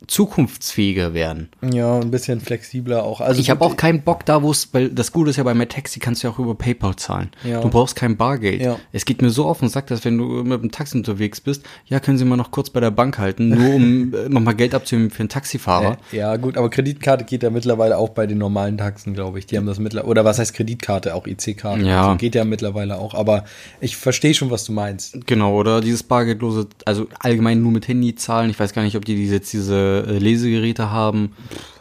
[0.06, 1.48] zukunftsfähiger werden.
[1.62, 3.20] Ja, ein bisschen flexibler auch.
[3.20, 5.54] Also Ich habe auch keinen Bock da, wo es, weil das Gute ist ja bei
[5.54, 7.30] MyTaxi kannst du ja auch über PayPal zahlen.
[7.44, 7.60] Ja.
[7.60, 8.60] Du brauchst kein Bargeld.
[8.62, 8.78] Ja.
[8.92, 11.62] Es geht mir so auf den Sack, dass wenn du mit dem Taxi unterwegs bist,
[11.86, 14.74] ja, können Sie mal noch kurz bei der Bank halten, nur um äh, nochmal Geld
[14.74, 15.98] abzunehmen für einen Taxifahrer.
[16.12, 19.46] Äh, Ja, gut, aber Kreditkarte geht ja mittlerweile auch bei den normalen Taxen, glaube ich.
[19.46, 21.14] Die haben das mittlerweile, oder was heißt Kreditkarte?
[21.14, 21.84] Auch IC-Karte.
[21.84, 22.10] Ja.
[22.10, 23.14] So geht ja mittlerweile auch.
[23.14, 23.44] Aber
[23.80, 25.26] ich verstehe schon, was du meinst.
[25.26, 28.50] Genau, oder dieses bargeldlose, also allgemein nur mit Handy zahlen.
[28.50, 31.32] Ich weiß gar nicht, ob die jetzt diese äh, Lesegeräte haben,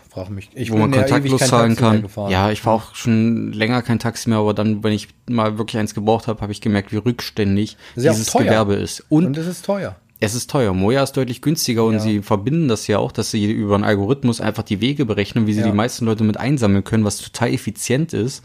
[0.09, 0.49] Frag mich.
[0.53, 2.05] Ich wo man ja kontaktlos kein zahlen kann.
[2.29, 5.79] Ja, ich fahre auch schon länger kein Taxi mehr, aber dann, wenn ich mal wirklich
[5.79, 8.31] eins gebraucht habe, habe ich gemerkt, wie rückständig ja dieses.
[8.31, 9.03] Gewerbe ist.
[9.09, 9.95] Und Und es ist teuer.
[10.19, 10.71] Es ist teuer.
[10.73, 11.99] Moja ist deutlich günstiger und Ja.
[11.99, 15.53] sie verbinden das ja auch, dass sie über einen Algorithmus einfach die Wege berechnen, wie
[15.53, 15.65] sie Ja.
[15.65, 15.71] Mhm.
[15.71, 18.43] die meisten Leute mit einsammeln können, was total effizient ist.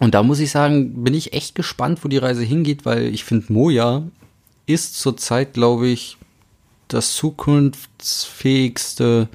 [0.00, 3.22] Und da muss ich sagen, bin ich echt gespannt, wo die Reise hingeht, weil ich
[3.24, 4.02] finde, Moja
[4.64, 6.15] ist zurzeit, glaube ich,
[6.88, 9.28] das zukunftsfähigste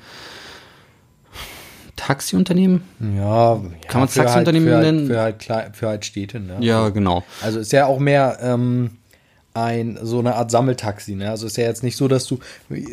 [1.96, 2.84] Taxiunternehmen.
[3.16, 5.16] Ja, Kann man für Taxiunternehmen halt, nennen?
[5.16, 6.58] Halt, für, halt, für halt Städte, ne?
[6.60, 7.24] Ja, genau.
[7.42, 8.98] Also ist ja auch mehr ähm,
[9.54, 11.16] ein so eine Art Sammeltaxi.
[11.16, 11.30] Ne?
[11.30, 12.40] Also ist ja jetzt nicht so, dass du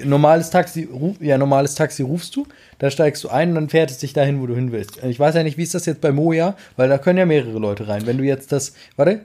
[0.04, 2.46] normales Taxi, ruf, ja normales Taxi rufst du,
[2.78, 5.02] da steigst du ein und dann fährt es dich dahin, wo du hin willst.
[5.04, 7.58] Ich weiß ja nicht, wie ist das jetzt bei Moja, weil da können ja mehrere
[7.58, 8.06] Leute rein.
[8.06, 9.20] Wenn du jetzt das, warte,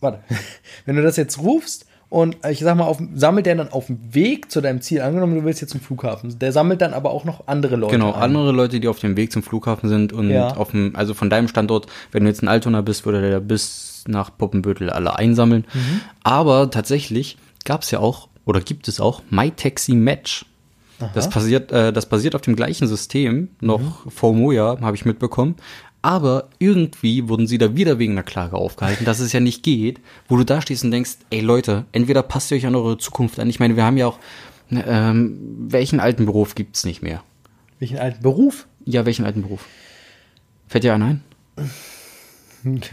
[0.00, 0.20] warte,
[0.86, 3.98] wenn du das jetzt rufst und ich sag mal, auf, sammelt der dann auf dem
[4.14, 7.24] Weg zu deinem Ziel, angenommen, du willst jetzt zum Flughafen, der sammelt dann aber auch
[7.24, 7.92] noch andere Leute.
[7.92, 8.20] Genau, ein.
[8.20, 10.54] andere Leute, die auf dem Weg zum Flughafen sind und Ja.
[10.56, 14.04] auf dem, also von deinem Standort, wenn du jetzt in Altona bist, würde der bis
[14.06, 15.64] nach Poppenbüttel alle einsammeln.
[15.72, 16.00] Mhm.
[16.22, 20.44] Aber tatsächlich gab es ja auch, oder gibt es auch, MyTaxi Match.
[21.14, 24.10] Das basiert, äh, das basiert auf dem gleichen System, noch Mhm.
[24.10, 25.56] vor Moja, habe ich mitbekommen.
[26.02, 30.00] Aber irgendwie wurden sie da wieder wegen einer Klage aufgehalten, dass es ja nicht geht,
[30.28, 33.38] wo du da stehst und denkst, ey Leute, entweder passt ihr euch an eure Zukunft
[33.38, 33.48] an.
[33.48, 34.18] Ich meine, wir haben ja auch,
[34.68, 35.38] ne, ähm,
[35.68, 37.22] welchen alten Beruf gibt's nicht mehr?
[37.78, 38.66] Welchen alten Beruf?
[38.84, 39.64] Ja, welchen alten Beruf?
[40.66, 41.22] Fällt dir einer ein?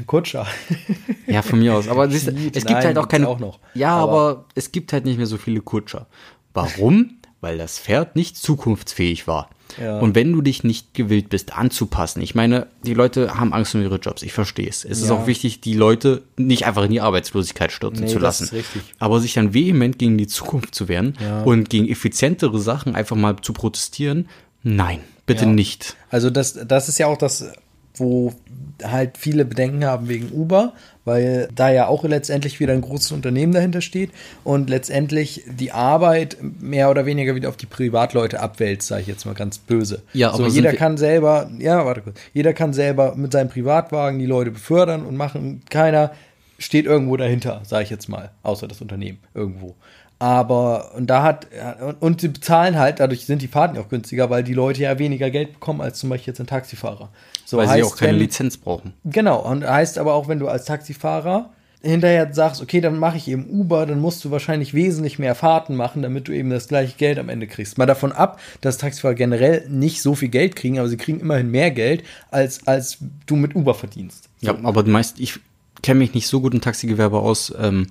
[0.07, 0.45] Kutscher.
[1.27, 1.87] Ja, von mir aus.
[1.87, 3.27] Aber siehst, es gibt nein, halt auch keine.
[3.27, 3.59] auch noch.
[3.75, 6.07] Ja, Aber- aber, es gibt halt nicht mehr so viele Kutscher.
[6.55, 7.18] Warum?
[7.41, 9.49] Weil das Pferd nicht zukunftsfähig war.
[9.79, 9.99] Ja.
[9.99, 13.81] Und wenn du dich nicht gewillt bist, anzupassen, ich meine, die Leute haben Angst um
[13.81, 14.83] ihre Jobs, ich verstehe es.
[14.83, 15.15] Es ist Ja.
[15.15, 18.43] auch wichtig, die Leute nicht einfach in die Arbeitslosigkeit stürzen Nee, zu das lassen.
[18.45, 18.81] ist richtig.
[18.97, 21.43] Aber sich dann vehement gegen die Zukunft zu wehren Ja.
[21.43, 24.27] und gegen effizientere Sachen einfach mal zu protestieren,
[24.63, 25.95] nein, bitte nicht.
[26.09, 27.45] Also das, das ist ja auch das,
[27.95, 28.33] wo
[28.83, 30.73] halt viele Bedenken haben wegen Uber,
[31.05, 34.11] weil da ja auch letztendlich wieder ein großes Unternehmen dahinter steht
[34.43, 39.25] und letztendlich die Arbeit mehr oder weniger wieder auf die Privatleute abwälzt, sage ich jetzt
[39.25, 40.03] mal ganz böse.
[40.13, 43.49] Ja, so aber sind jeder kann selber, ja, warte kurz, jeder kann selber mit seinem
[43.49, 45.61] Privatwagen die Leute befördern und machen.
[45.69, 46.11] Keiner
[46.57, 49.75] steht irgendwo dahinter, sage ich jetzt mal, außer das Unternehmen irgendwo.
[50.19, 51.47] Aber, und da hat,
[51.81, 54.99] und, und sie bezahlen halt, dadurch sind die Fahrten auch günstiger, weil die Leute ja
[54.99, 57.09] weniger Geld bekommen als zum Beispiel jetzt ein Taxifahrer.
[57.45, 58.93] So Weil sie auch keine wenn- Lizenz brauchen.
[59.05, 61.49] Genau, und heißt aber auch, wenn du als Taxifahrer
[61.81, 65.75] hinterher sagst, okay, dann mache ich eben Uber, dann musst du wahrscheinlich wesentlich mehr Fahrten
[65.77, 67.77] machen, damit du eben das gleiche Geld am Ende kriegst.
[67.77, 71.49] Mal davon ab, dass Taxifahrer generell nicht so viel Geld kriegen, aber sie kriegen immerhin
[71.49, 74.27] mehr Geld, als, als du mit Uber verdienst.
[74.41, 75.39] Ja, aber die meisten, ich
[75.81, 77.53] kenne mich nicht so gut im Taxigewerbe aus.
[77.59, 77.87] Ähm,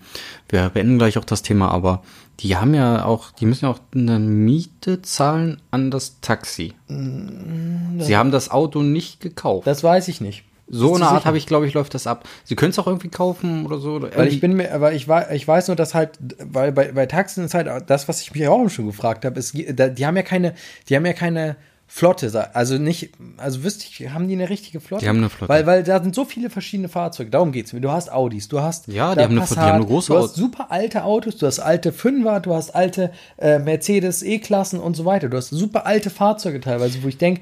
[0.48, 2.02] wir beenden gleich auch das Thema, aber
[2.40, 6.74] die haben ja auch, die müssen ja auch eine Miete zahlen an das Taxi.
[6.88, 9.66] Sie haben das Auto nicht gekauft.
[9.66, 10.44] Das weiß ich nicht.
[10.68, 12.28] so eine Art habe ich, glaube ich, läuft das ab.
[12.44, 13.94] Sie können es auch irgendwie kaufen oder so.
[13.94, 16.92] Oder Weil ich bin mir, aber ich, war, ich weiß nur, dass halt, weil bei,
[16.92, 20.16] bei Taxen ist halt das, was ich mich auch schon gefragt habe, ist, die haben
[20.16, 20.54] ja keine,
[20.88, 21.56] die haben ja keine
[21.90, 25.04] Flotte, also nicht, also wüsste ich, haben die eine richtige Flotte?
[25.04, 25.48] Die haben eine Flotte.
[25.50, 27.80] Weil, weil da sind so viele verschiedene Fahrzeuge, darum geht's mir.
[27.80, 30.18] Du hast Audis, du hast Ja, die haben eine Flotte, die haben eine große du
[30.18, 34.96] hast super alte Autos, du hast alte Fünfer, du hast alte äh, Mercedes E-Klassen und
[34.96, 35.30] so weiter.
[35.30, 37.40] Du hast super alte Fahrzeuge teilweise, wo ich denke,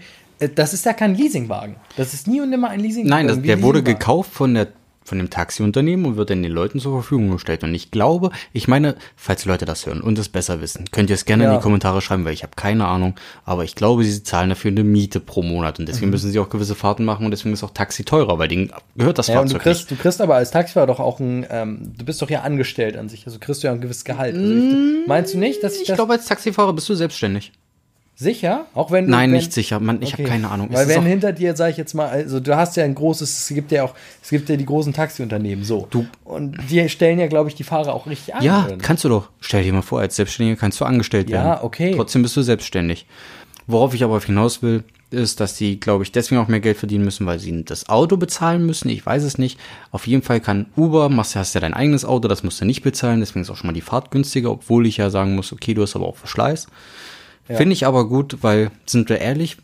[0.54, 1.74] das ist ja kein Leasingwagen.
[1.96, 3.26] Das ist nie und nimmer ein Leasingwagen.
[3.26, 3.98] Nein, das, der wurde Leasingwagen.
[3.98, 4.68] gekauft von der
[5.06, 7.62] von dem Taxiunternehmen und wird dann den Leuten zur Verfügung gestellt.
[7.64, 11.14] Und ich glaube, ich meine, falls Leute das hören und es besser wissen, könnt ihr
[11.14, 11.56] es gerne in Ja.
[11.56, 13.14] die Kommentare schreiben, weil ich habe keine Ahnung.
[13.44, 15.86] Aber ich glaube, sie zahlen dafür eine Miete pro Monat und Mhm.
[15.86, 18.72] deswegen müssen sie auch gewisse Fahrten machen und deswegen ist auch Taxi teurer, weil denen
[18.96, 21.46] gehört das Ja, und du Fahrzeug kriegst, du kriegst aber als Taxifahrer doch auch ein,
[21.50, 24.34] ähm, du bist doch ja angestellt an sich, also kriegst du ja ein gewisses Gehalt.
[24.36, 25.82] Also ich, meinst du nicht, dass ich, nicht.
[25.82, 27.52] Ich das glaube, als Taxifahrer bist du selbstständig.
[28.18, 29.78] Sicher, auch wenn du, Nein, wenn, nicht sicher.
[29.78, 30.22] Man, ich Okay.
[30.22, 30.68] habe keine Ahnung.
[30.70, 32.94] Es Weil ist wenn hinter dir, sag ich jetzt mal, also du hast ja ein
[32.94, 35.86] großes, es gibt ja auch, es gibt ja die großen Taxiunternehmen, so.
[35.90, 38.42] Du- und die stellen ja, glaube ich, die Fahrer auch richtig an.
[38.42, 38.78] Ja, oder?
[38.78, 39.28] kannst du doch.
[39.40, 41.58] Stell dir mal vor, als Selbstständiger kannst du angestellt Ja, werden.
[41.62, 41.92] okay.
[41.94, 43.06] Trotzdem bist du selbstständig.
[43.66, 47.04] Worauf ich aber hinaus will, ist, dass die, glaube ich, deswegen auch mehr Geld verdienen
[47.04, 48.88] müssen, weil sie das Auto bezahlen müssen.
[48.88, 49.58] Ich weiß es nicht.
[49.92, 52.82] Auf jeden Fall kann Uber, machst, hast ja dein eigenes Auto, das musst du nicht
[52.82, 55.74] bezahlen, deswegen ist auch schon mal die Fahrt günstiger, obwohl ich ja sagen muss, okay,
[55.74, 56.66] du hast aber auch Verschleiß.
[57.48, 59.56] Finde ich aber gut, weil, sind wir ehrlich,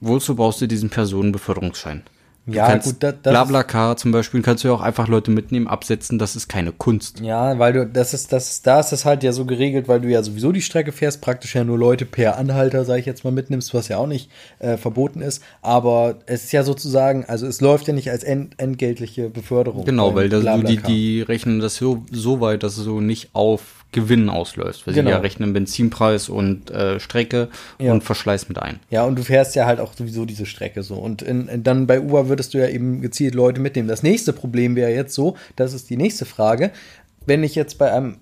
[0.00, 2.02] wozu brauchst du diesen Personenbeförderungsschein?
[2.46, 5.30] Du Ja, kannst gut, da- das Blablacar zum Beispiel kannst du ja auch einfach Leute
[5.30, 7.20] mitnehmen, absetzen, das ist keine Kunst.
[7.20, 10.08] Ja, weil du, das ist, das da ist das halt ja so geregelt, weil du
[10.08, 13.32] ja sowieso die Strecke fährst, praktisch ja nur Leute per Anhalter, sage ich jetzt mal,
[13.32, 15.42] mitnimmst, was ja auch nicht äh, verboten ist.
[15.60, 19.84] Aber es ist ja sozusagen, also es läuft ja nicht als ent, entgeltliche Beförderung.
[19.84, 23.28] Genau, weil das, du, die, die rechnen das so, so weit, dass es so nicht
[23.34, 24.86] auf Gewinn ausläuft.
[24.86, 25.08] Weil Genau.
[25.10, 27.48] sie ja rechnen Benzinpreis und äh, Strecke
[27.78, 27.92] Ja.
[27.92, 28.80] und Verschleiß mit ein.
[28.90, 30.96] Ja, und du fährst ja halt auch sowieso diese Strecke so.
[30.96, 33.88] Und in, in, dann bei Uber würdest du ja eben gezielt Leute mitnehmen.
[33.88, 36.70] Das nächste Problem wäre jetzt so, das ist die nächste Frage.
[37.26, 38.18] Wenn ich jetzt bei einem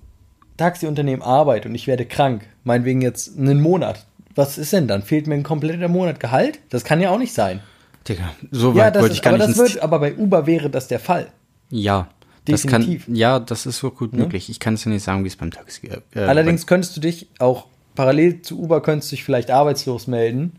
[0.56, 5.02] Taxiunternehmen arbeite und ich werde krank, meinetwegen jetzt einen Monat, was ist denn dann?
[5.02, 6.60] Fehlt mir ein kompletter Monat Gehalt?
[6.70, 7.60] Das kann ja auch nicht sein.
[8.08, 10.14] Digga, so Ja, weit das wollte ist, ich gar aber nicht das wird, aber bei
[10.14, 11.26] Uber wäre das der Fall.
[11.70, 12.08] Ja,
[12.46, 13.08] das kann, Definitiv.
[13.16, 14.48] ja, das ist so gut möglich.
[14.50, 17.28] Ich kann es ja nicht sagen, wie es beim Taxi äh, Allerdings könntest du dich
[17.38, 20.52] auch parallel zu Uber könntest du dich vielleicht arbeitslos melden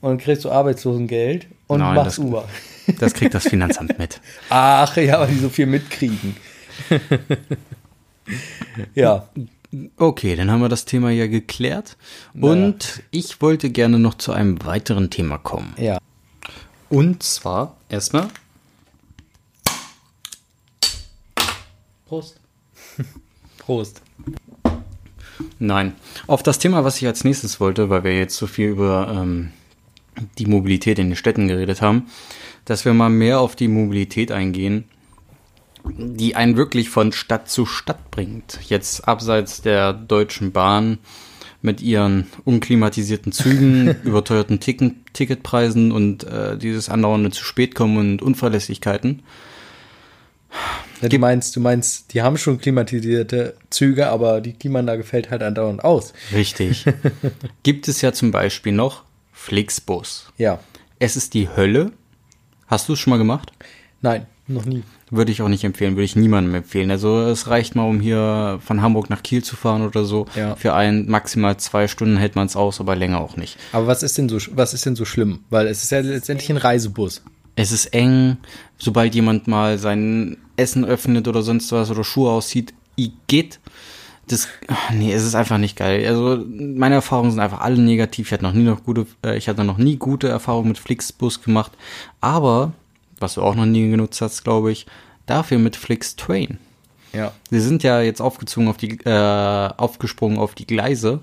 [0.00, 2.48] und kriegst du Arbeitslosengeld und Nein, machst das- Uber.
[3.00, 4.18] Das kriegt das Finanzamt mit.
[4.48, 6.34] Ach ja, weil die so viel mitkriegen.
[8.94, 9.28] ja,
[9.98, 11.98] Okay, dann haben wir das Thema ja geklärt.
[12.40, 15.74] Und ich wollte gerne noch zu einem weiteren Thema kommen.
[15.76, 15.98] ja.
[16.88, 18.28] Und zwar erstmal.
[22.08, 22.40] Prost.
[23.58, 24.00] Prost.
[25.58, 25.94] Nein,
[26.26, 29.50] auf das Thema, was ich als nächstes wollte, weil wir jetzt so viel über ähm,
[30.38, 32.06] die Mobilität in den Städten geredet haben,
[32.64, 34.84] dass wir mal mehr auf die Mobilität eingehen,
[35.84, 38.58] die einen wirklich von Stadt zu Stadt bringt.
[38.68, 40.98] Jetzt abseits der Deutschen Bahn
[41.60, 48.22] mit ihren unklimatisierten Zügen, überteuerten Ticken, Ticketpreisen und äh, dieses andauernde zu spät kommen und
[48.22, 49.22] Unverlässlichkeiten.
[51.00, 55.42] Ja, du meinst, du meinst, die haben schon klimatisierte Züge, aber die Klimaanlage fällt halt
[55.42, 56.12] andauernd aus.
[56.32, 56.84] Richtig.
[57.62, 60.32] Gibt es ja zum Beispiel noch Flixbus.
[60.38, 60.58] Ja.
[60.98, 61.92] Es ist die Hölle.
[62.66, 63.52] Hast du es schon mal gemacht?
[64.02, 64.82] Nein, noch nie.
[65.10, 66.90] Würde ich auch nicht empfehlen, würde ich niemandem empfehlen.
[66.90, 70.26] Also es reicht mal, um hier von Hamburg nach Kiel zu fahren oder so.
[70.34, 70.54] Ja.
[70.56, 73.56] Für ein maximal zwei Stunden hält man es aus, aber länger auch nicht.
[73.72, 75.40] Aber was ist denn so, was ist denn so schlimm?
[75.48, 77.22] Weil es ist ja letztendlich ein Reisebus.
[77.58, 78.36] Es ist eng,
[78.78, 82.72] sobald jemand mal sein Essen öffnet oder sonst was oder Schuhe aussieht,
[83.26, 83.58] geht.
[84.28, 86.06] Das, ach, nee, es ist einfach nicht geil.
[86.06, 88.28] Also meine Erfahrungen sind einfach alle negativ.
[88.28, 91.42] Ich hatte noch nie noch gute, äh, ich hatte noch nie gute Erfahrungen mit Flixbus
[91.42, 91.72] gemacht.
[92.20, 92.72] Aber
[93.18, 94.86] was du auch noch nie genutzt hast, glaube ich,
[95.26, 96.58] dafür mit Flix Train.
[97.12, 97.32] Ja.
[97.50, 101.22] Sie sind ja jetzt aufgezogen auf die, äh, aufgesprungen auf die Gleise,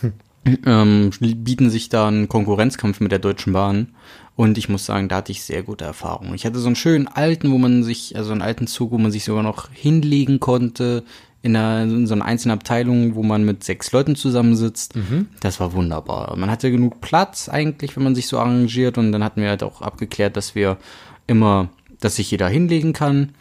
[0.66, 3.88] ähm, bieten sich da einen Konkurrenzkampf mit der Deutschen Bahn.
[4.36, 6.34] Und ich muss sagen, da hatte ich sehr gute Erfahrungen.
[6.34, 9.12] Ich hatte so einen schönen alten, wo man sich, also einen alten Zug, wo man
[9.12, 11.04] sich sogar noch hinlegen konnte,
[11.42, 14.94] in, einer, in so einer einzelnen Abteilung, wo man mit sechs Leuten zusammensitzt.
[15.40, 16.34] Das war wunderbar.
[16.36, 18.98] Man hatte genug Platz eigentlich, wenn man sich so arrangiert.
[18.98, 20.78] Und dann hatten wir halt auch abgeklärt, dass wir
[21.26, 21.68] immer,
[22.00, 23.34] dass sich jeder hinlegen kann.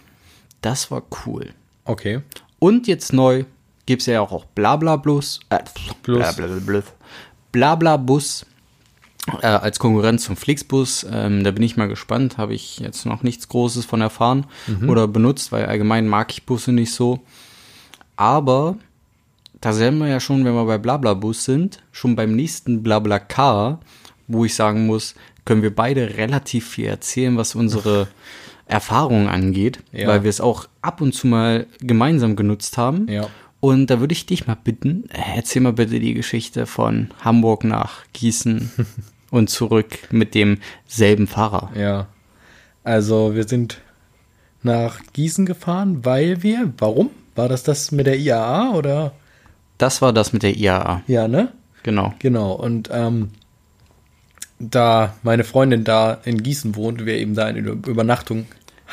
[0.62, 1.54] Das war cool.
[1.86, 2.22] Okay.
[2.60, 3.46] Und jetzt neu
[3.86, 5.60] gibt's ja auch Blabla-Bus, äh,
[6.04, 6.36] Plus.
[6.36, 6.84] Blabla-Blus,
[7.52, 8.46] Blabla-Bus
[9.42, 11.06] äh, als Konkurrenz zum Flixbus.
[11.10, 12.38] Ähm, da bin ich mal gespannt.
[12.38, 14.46] Habe ich jetzt noch nichts Großes von erfahren
[14.88, 17.20] oder benutzt, weil allgemein mag ich Busse nicht so.
[18.16, 18.76] Aber
[19.62, 23.80] da sind wir ja schon, wenn wir bei Blabla-Bus sind, schon beim nächsten Blabla-Car,
[24.28, 25.16] wo ich sagen muss,
[25.46, 28.08] können wir beide relativ viel erzählen, was unsere
[28.66, 30.08] Erfahrungen angeht, Ja.
[30.08, 33.08] weil wir es auch ab und zu mal gemeinsam genutzt haben.
[33.10, 33.28] Ja.
[33.64, 37.64] Und da würde ich dich mal bitten, äh, erzähl mal bitte die Geschichte von Hamburg
[37.64, 38.70] nach Gießen
[39.32, 41.72] und zurück mit demselben Fahrer.
[41.74, 42.08] Ja.
[42.84, 43.80] Also wir sind
[44.64, 47.12] nach Gießen gefahren, weil wir, warum?
[47.36, 49.14] War das das mit der IAA oder?
[49.78, 51.04] Das war das mit der IAA.
[51.08, 51.54] Ja, ne?
[51.84, 52.14] Genau.
[52.20, 52.52] Genau.
[52.52, 53.30] Und ähm,
[54.60, 58.46] da meine Freundin da in Gießen wohnt, wir eben da eine Übernachtung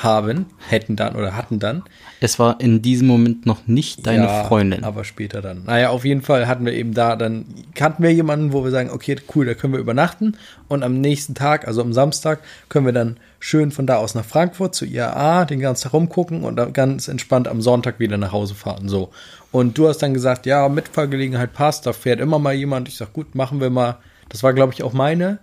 [0.03, 1.83] haben, hätten dann oder hatten dann.
[2.21, 4.85] Es war in diesem Moment noch nicht deine Ja, Freundin.
[4.85, 5.65] Aber später dann.
[5.65, 8.91] Naja, auf jeden Fall hatten wir eben da, dann kannten wir jemanden, wo wir sagen,
[8.91, 10.37] okay, cool, da können wir übernachten.
[10.69, 14.25] Und am nächsten Tag, also am Samstag, können wir dann schön von da aus nach
[14.25, 18.33] Frankfurt zu IAA, den ganzen Tag rumgucken und dann ganz entspannt am Sonntag wieder nach
[18.33, 18.89] Hause fahren.
[18.89, 19.11] So.
[19.51, 22.89] Und du hast dann gesagt, ja, Mitfahrgelegenheit passt, da fährt immer mal jemand.
[22.89, 23.97] Ich sag, gut, machen wir mal.
[24.29, 25.39] Das war, glaube ich, auch meine.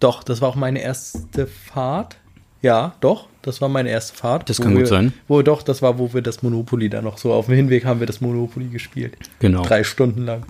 [0.00, 2.16] Doch, das war auch meine erste Fahrt.
[2.60, 4.48] Ja, doch, das war meine erste Fahrt.
[4.50, 5.12] Das kann gut wir, sein.
[5.28, 8.00] Wo doch, das war, wo wir das Monopoly dann noch so auf dem Hinweg haben
[8.00, 9.16] wir das Monopoly gespielt.
[9.38, 9.62] Genau.
[9.62, 10.42] Drei Stunden lang.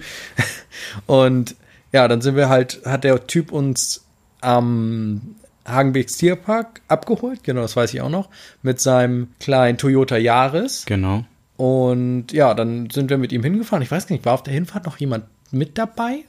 [1.07, 1.55] Und
[1.93, 4.05] ja, dann sind wir halt, hat der Typ uns
[4.41, 8.29] am Hagenbecks Tierpark abgeholt, genau, das weiß ich auch noch,
[8.63, 10.85] mit seinem kleinen Toyota Yaris.
[10.87, 11.25] Genau.
[11.57, 13.83] Und ja, dann sind wir mit ihm hingefahren.
[13.83, 16.25] Ich weiß gar nicht, war auf der Hinfahrt noch jemand mit dabei?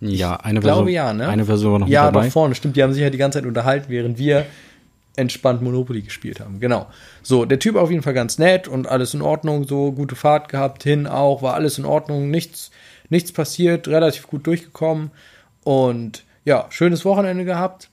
[0.00, 0.94] Ja, eine Ich glaube Version.
[0.94, 1.28] ja, ne?
[1.28, 2.26] Eine Version war noch ja, mit dabei.
[2.26, 2.76] noch vorne, stimmt.
[2.76, 4.44] Die haben sich ja die ganze Zeit unterhalten, während wir
[5.16, 6.60] entspannt Monopoly gespielt haben.
[6.60, 6.86] Genau.
[7.22, 10.48] So, der Typ auf jeden Fall ganz nett und alles in Ordnung, so gute Fahrt
[10.48, 12.70] gehabt, hin auch, war alles in Ordnung, nichts,
[13.08, 15.10] nichts passiert, relativ gut durchgekommen
[15.64, 17.88] und ja, schönes Wochenende gehabt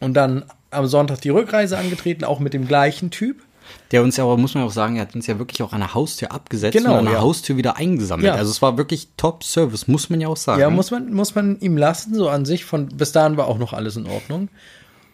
[0.00, 3.42] und dann am Sonntag die Rückreise angetreten, auch mit dem gleichen Typ.
[3.90, 5.80] Der uns ja aber, muss man auch sagen, er hat uns ja wirklich auch an
[5.80, 7.20] der Haustür abgesetzt Genau, und an der ja.
[7.20, 8.26] Haustür wieder eingesammelt.
[8.26, 8.34] Ja.
[8.34, 10.60] Also es war wirklich Top-Service, muss man ja auch sagen.
[10.60, 12.64] Ja, muss man, muss man ihm lassen, so an sich.
[12.64, 14.48] Von, bis dahin war auch noch alles in Ordnung.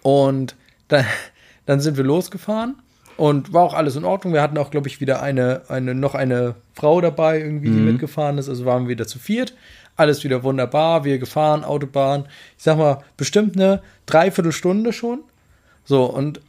[0.03, 0.57] Und
[0.89, 1.05] dann,
[1.67, 2.77] dann sind wir losgefahren
[3.17, 4.33] und war auch alles in Ordnung.
[4.33, 8.39] Wir hatten auch, glaube ich, wieder eine, eine, noch eine Frau dabei, irgendwie, die mitgefahren
[8.39, 8.49] ist.
[8.49, 9.55] Also waren wir wieder zu viert.
[9.97, 11.05] Alles wieder wunderbar.
[11.05, 12.27] Wir gefahren, Autobahn.
[12.57, 15.21] Ich sag mal, bestimmt eine Dreiviertelstunde schon.
[15.85, 16.41] So, und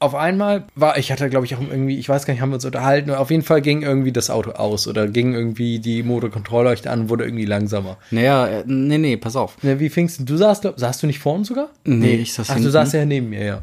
[0.00, 2.54] auf einmal war, ich hatte, glaube ich, auch irgendwie, ich weiß gar nicht, haben wir
[2.54, 6.90] uns unterhalten, auf jeden Fall ging irgendwie das Auto aus oder ging irgendwie die Motorkontrollleuchte
[6.90, 7.98] an, wurde irgendwie langsamer.
[8.10, 9.56] Naja, äh, nee, nee, pass auf.
[9.60, 10.24] Wie fingst du?
[10.24, 11.68] Du saßt, glaub, saßt du nicht vorne sogar?
[11.84, 12.72] Nee, ich saß Ach, du hinten.
[12.72, 13.62] saßt ja neben mir, ja.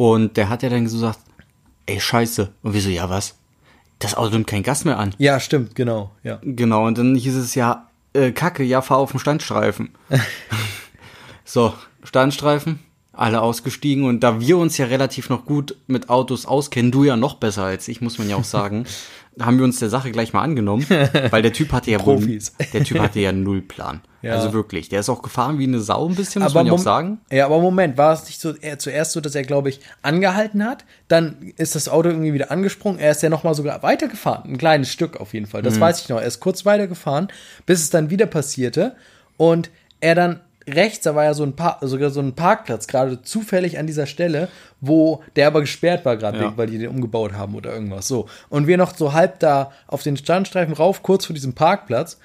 [0.00, 1.18] Und der hat ja dann gesagt,
[1.84, 2.50] ey, scheiße.
[2.62, 3.34] Und wir so, ja, was?
[3.98, 5.14] Das Auto nimmt kein Gas mehr an.
[5.18, 6.38] Ja, stimmt, genau, ja.
[6.42, 9.90] Genau, und dann hieß es ja, äh, Kacke, ja, fahr auf den Standstreifen.
[11.44, 12.78] so, Standstreifen,
[13.12, 17.18] alle ausgestiegen und da wir uns ja relativ noch gut mit Autos auskennen, du ja
[17.18, 18.86] noch besser als ich, muss man ja auch sagen,
[19.38, 20.84] haben wir uns der Sache gleich mal angenommen,
[21.30, 22.52] weil der Typ hatte ja wohl, Profis.
[22.72, 24.00] der Typ hatte ja null Plan.
[24.22, 24.34] Ja.
[24.34, 26.78] Also wirklich, der ist auch gefahren wie eine Sau ein bisschen, muss man ja auch
[26.78, 27.20] sagen.
[27.30, 30.62] Ja, aber Moment, war es nicht so er, zuerst so, dass er, glaube ich, angehalten
[30.64, 34.58] hat, dann ist das Auto irgendwie wieder angesprungen, er ist ja nochmal sogar weitergefahren, ein
[34.58, 35.80] kleines Stück auf jeden Fall, das Mhm.
[35.80, 37.28] weiß ich noch, er ist kurz weitergefahren,
[37.64, 38.94] bis es dann wieder passierte
[39.38, 40.40] und er dann
[40.74, 44.06] rechts, da war ja so ein Par sogar so ein Parkplatz, gerade zufällig an dieser
[44.06, 44.48] Stelle,
[44.80, 46.56] wo der aber gesperrt war gerade, Ja.
[46.56, 48.26] weil die den umgebaut haben oder irgendwas, so.
[48.48, 52.18] Und wir noch so halb da auf den Standstreifen rauf, kurz vor diesem Parkplatz,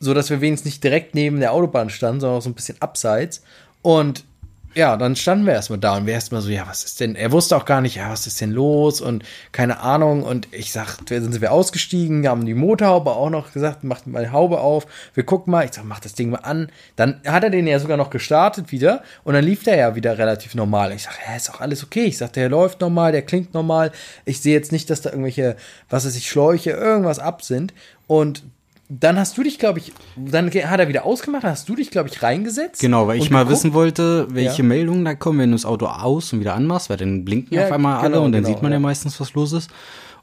[0.00, 2.80] so dass wir wenigstens nicht direkt neben der Autobahn standen, sondern auch so ein bisschen
[2.80, 3.42] abseits.
[3.82, 4.24] Und
[4.74, 7.14] ja, dann standen wir erstmal da und wir erstmal so, ja, was ist denn?
[7.14, 10.22] Er wusste auch gar nicht, ja, was ist denn los und keine Ahnung.
[10.22, 14.24] Und ich sag, dann sind wir ausgestiegen, haben die Motorhaube auch noch gesagt, macht mal
[14.24, 15.64] die Haube auf, wir gucken mal.
[15.64, 16.70] Ich sag, mach das Ding mal an.
[16.96, 20.18] Dann hat er den ja sogar noch gestartet wieder und dann lief der ja wieder
[20.18, 20.92] relativ normal.
[20.92, 22.04] Ich sag, ja, ist auch alles okay.
[22.04, 23.92] Ich sag, der läuft normal, der klingt normal.
[24.24, 25.56] Ich sehe jetzt nicht, dass da irgendwelche,
[25.88, 27.72] was weiß ich, Schläuche, irgendwas ab sind.
[28.06, 28.42] Und
[28.88, 31.90] dann hast du dich, glaube ich, dann hat er wieder ausgemacht, dann hast du dich,
[31.90, 32.80] glaube ich, reingesetzt.
[32.80, 33.52] Genau, weil ich mal geguckt.
[33.58, 34.68] wissen wollte, welche Ja.
[34.68, 37.64] Meldungen da kommen, wenn du das Auto aus und wieder anmachst, weil dann blinken Ja,
[37.66, 38.76] auf einmal alle genau, und dann genau, sieht man ja.
[38.76, 38.80] ja.
[38.80, 39.70] meistens, was los ist.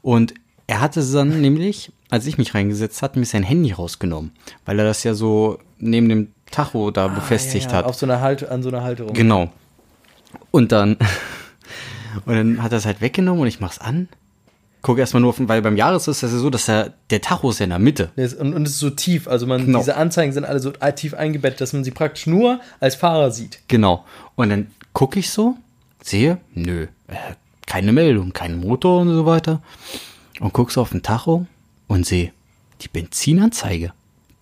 [0.00, 0.34] Und
[0.68, 4.30] er hatte dann nämlich, als ich mich reingesetzt hatte, mir sein Handy rausgenommen,
[4.64, 7.86] weil er das ja so neben dem Tacho da befestigt Ah, ja, ja, hat.
[7.86, 9.12] Auf so einer Halte, an so einer Halterung.
[9.12, 9.50] Genau.
[10.52, 10.96] Und dann,
[12.26, 14.08] und dann hat er es halt weggenommen und ich mach's an.
[14.82, 17.50] Gucke erstmal nur auf, weil beim Jahres ist das ja so, dass der, der Tacho
[17.50, 18.10] ist ja in der Mitte.
[18.16, 19.78] Und, und es ist so tief, also man, Genau.
[19.78, 23.60] diese Anzeigen sind alle so tief eingebettet, dass man sie praktisch nur als Fahrer sieht.
[23.68, 24.04] Genau.
[24.34, 25.56] Und dann gucke ich so,
[26.02, 27.14] sehe, nö, äh,
[27.66, 29.62] keine Meldung, kein Motor und so weiter.
[30.40, 31.46] Und guck so auf den Tacho
[31.86, 32.32] und sehe,
[32.80, 33.92] die Benzinanzeige,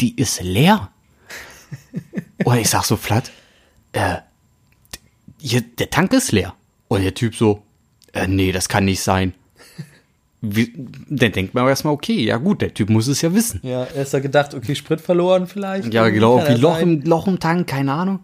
[0.00, 0.90] die ist leer.
[2.44, 3.31] und ich sag so flatt,
[3.92, 4.16] äh,
[5.38, 6.55] hier, der Tank ist leer.
[6.88, 7.62] Und der Typ so,
[8.12, 9.35] äh, nee, das kann nicht sein.
[10.42, 10.72] Wie,
[11.09, 13.61] dann denkt man erstmal, okay, ja gut, der Typ muss es ja wissen.
[13.62, 15.92] Ja, er ist da gedacht, okay, Sprit verloren vielleicht.
[15.92, 18.20] Ja, genau, wie Loch im, Loch im Tank, keine Ahnung.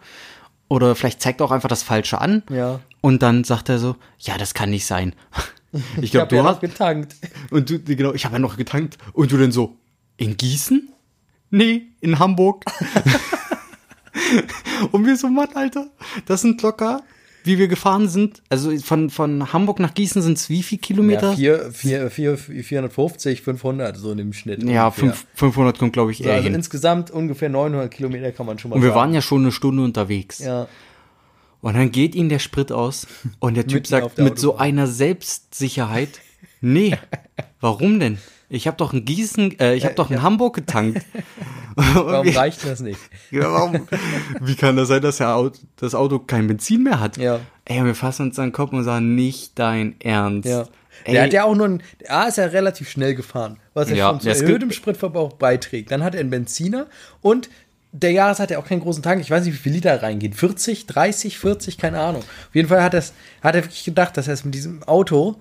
[0.69, 2.43] Oder vielleicht zeigt er auch einfach das Falsche an.
[2.51, 2.81] Ja.
[3.03, 5.15] Und dann sagt er so, ja, das kann nicht sein.
[5.99, 7.17] Ich Ich glaube, habe du ja noch hast, getankt.
[7.51, 8.97] und du, genau, ich habe ja noch getankt.
[9.13, 9.77] Und du dann so,
[10.17, 10.89] in Gießen?
[11.51, 12.65] Nee, in Hamburg.
[14.93, 15.89] und wir so, Mann, Alter,
[16.25, 17.03] das sind locker,
[17.47, 18.43] wie wir gefahren sind.
[18.49, 21.33] Also von, von Hamburg nach Gießen sind es wie viel Kilometer?
[21.35, 24.63] Ja, vier, vier, vier, 450, 500, so in dem Schnitt.
[24.65, 26.55] Ja, fünf, 500 kommt, glaube ich, So, eher also hin.
[26.55, 28.99] insgesamt ungefähr 900 Kilometer kann man schon mal Und wir sagen.
[29.01, 30.41] waren ja schon eine Stunde unterwegs.
[30.41, 30.67] Ja,
[31.61, 33.07] Und dann geht ihm der Sprit aus
[33.39, 36.21] und der Typ sagt der mit so einer Selbstsicherheit,
[36.61, 36.97] nee,
[37.61, 38.19] warum denn?
[38.49, 41.05] Ich habe doch in Gießen, äh, ich habe doch in Hamburg getankt.
[41.75, 43.01] warum reicht das nicht?
[43.31, 43.89] Ja, warum?
[44.41, 47.17] Wie kann das sein, dass Auto, das Auto kein Benzin mehr hat?
[47.17, 47.41] Ja.
[47.65, 50.49] Ey, wir fassen uns an den Kopf und sagen, nicht dein Ernst.
[50.49, 50.67] Ja.
[51.05, 53.97] Ey, Der hat ja auch nur ein, A ist ja relativ schnell gefahren, was ja,
[53.97, 55.91] Ja, schon zu erhöhtem Spritverbrauch beiträgt.
[55.91, 56.87] Dann hat er einen Benziner
[57.21, 57.51] und
[57.93, 59.21] der Jahres hat ja auch keinen großen Tank.
[59.21, 60.33] Ich weiß nicht, wie viel Liter reingehen.
[60.33, 62.23] 40, 30, 40, keine Ahnung.
[62.23, 65.41] Auf jeden Fall hat, hat er wirklich gedacht, dass er es mit diesem Auto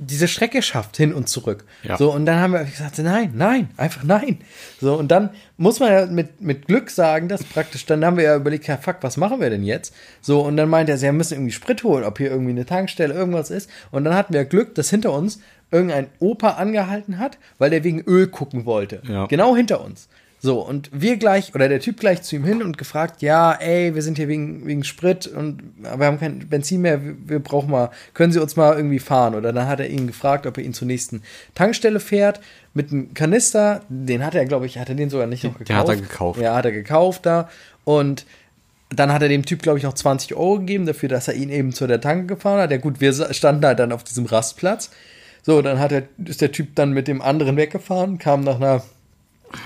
[0.00, 1.64] diese Strecke schafft, hin und zurück.
[1.82, 1.96] Ja.
[1.98, 4.38] So, und dann haben wir gesagt, nein, nein, einfach nein.
[4.80, 8.24] So, und dann muss man ja mit, mit Glück sagen, dass praktisch, dann haben wir
[8.24, 9.94] ja überlegt, ja, fuck, was machen wir denn jetzt?
[10.22, 13.12] So, und dann meinte er, sie müssen irgendwie Sprit holen, ob hier irgendwie eine Tankstelle,
[13.12, 13.68] irgendwas ist.
[13.90, 18.00] Und dann hatten wir Glück, dass hinter uns irgendein Opa angehalten hat, weil der wegen
[18.00, 19.02] Öl gucken wollte.
[19.06, 19.26] Ja.
[19.26, 20.08] Genau hinter uns.
[20.42, 23.94] So, und wir gleich, oder der Typ gleich zu ihm hin und gefragt, ja, ey,
[23.94, 27.70] wir sind hier wegen, wegen Sprit und wir haben kein Benzin mehr, wir, wir brauchen
[27.70, 29.34] mal, können Sie uns mal irgendwie fahren?
[29.34, 31.22] Oder dann hat er ihn gefragt, ob er ihn zur nächsten
[31.54, 32.40] Tankstelle fährt
[32.72, 35.68] mit einem Kanister, den hat er, glaube ich, hat er den sogar nicht noch gekauft.
[35.68, 36.40] Den hat er gekauft.
[36.40, 37.50] Ja, hat er gekauft da
[37.84, 38.24] und
[38.88, 41.50] dann hat er dem Typ, glaube ich, noch 20 Euro gegeben dafür, dass er ihn
[41.50, 42.70] eben zu der Tanke gefahren hat.
[42.70, 44.90] Ja gut, wir standen halt dann auf diesem Rastplatz.
[45.42, 48.82] So, dann hat er, ist der Typ dann mit dem anderen weggefahren, kam nach einer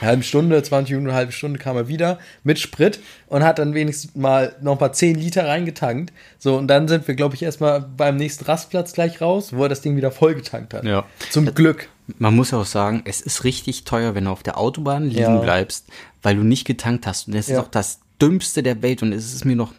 [0.01, 3.75] halben Stunde, 20 Minuten, eine halbe Stunde kam er wieder mit Sprit und hat dann
[3.75, 6.13] wenigstens mal noch mal 10 Liter reingetankt.
[6.39, 9.69] So, und dann sind wir, glaube ich, erstmal beim nächsten Rastplatz gleich raus, wo er
[9.69, 10.85] das Ding wieder voll getankt hat.
[10.85, 11.05] Ja.
[11.31, 11.89] Zum Glück.
[12.19, 15.39] Man muss auch sagen, es ist richtig teuer, wenn du auf der Autobahn liegen Ja.
[15.39, 15.87] bleibst,
[16.23, 17.29] weil du nicht getankt hast.
[17.29, 17.55] Und das Ja.
[17.59, 19.03] ist auch das Dümmste der Welt.
[19.03, 19.73] Und es ist mir noch.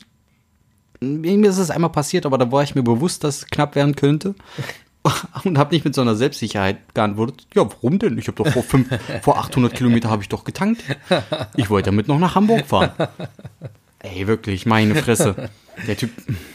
[1.01, 3.95] Mir ist es einmal passiert, aber da war ich mir bewusst, dass es knapp werden
[3.95, 4.33] könnte.
[5.43, 7.45] Und habe nicht mit so einer Selbstsicherheit geantwortet.
[7.53, 8.17] Ja, warum denn?
[8.17, 8.87] Ich habe doch vor, fünf,
[9.21, 10.83] vor 800 Kilometer habe ich doch getankt.
[11.55, 12.91] Ich wollte damit noch nach Hamburg fahren.
[13.99, 15.49] Ey, wirklich, meine Fresse.
[15.87, 16.11] Der Typ,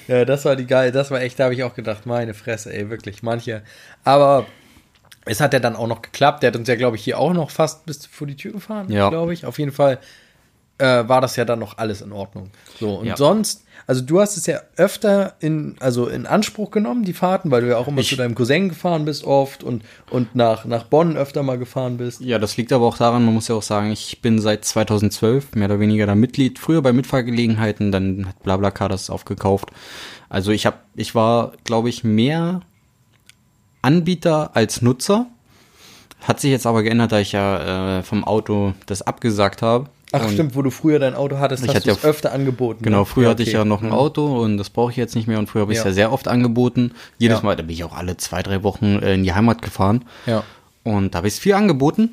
[0.08, 2.72] Ja, das war die geil, das war echt, da habe ich auch gedacht, meine Fresse,
[2.72, 3.62] ey, wirklich, manche.
[4.04, 4.46] Aber
[5.26, 6.42] es hat ja dann auch noch geklappt.
[6.42, 8.90] Der hat uns ja, glaube ich, hier auch noch fast bis vor die Tür gefahren,
[8.90, 9.10] Ja.
[9.10, 9.44] glaube ich.
[9.46, 9.98] Auf jeden Fall
[10.78, 12.50] äh, war das ja dann noch alles in Ordnung.
[12.78, 13.16] So, und Ja.
[13.16, 17.62] sonst, also du hast es ja öfter in, also in Anspruch genommen, die Fahrten, weil
[17.62, 20.84] du ja auch immer Ich- zu deinem Cousin gefahren bist oft und, und nach, nach
[20.84, 22.20] Bonn öfter mal gefahren bist.
[22.20, 25.56] Ja, das liegt aber auch daran, man muss ja auch sagen, ich bin seit 2012
[25.56, 26.60] mehr oder weniger da Mitglied.
[26.60, 29.70] Früher bei Mitfahrgelegenheiten, dann hat BlaBlaCar das aufgekauft.
[30.28, 32.60] Also ich habe, ich war, glaube ich, mehr
[33.82, 35.26] Anbieter als Nutzer.
[36.20, 39.86] Hat sich jetzt aber geändert, da ich ja äh, vom Auto das abgesagt habe.
[40.12, 42.32] Ach Und stimmt, wo du früher dein Auto hattest, Ich hast du es ja- öfter
[42.32, 42.82] angeboten.
[42.82, 43.04] Genau, ne?
[43.06, 43.58] früher hatte ich okay.
[43.58, 43.94] ja noch ein Mhm.
[43.94, 45.38] Auto und das brauche ich jetzt nicht mehr.
[45.38, 45.90] Und früher habe ich es Ja.
[45.90, 46.92] ja sehr oft angeboten.
[47.18, 47.44] Jedes Ja.
[47.44, 50.04] Mal, da bin ich auch alle zwei, drei Wochen äh, in die Heimat gefahren.
[50.26, 50.42] Ja.
[50.82, 52.10] Und da habe ich es viel angeboten.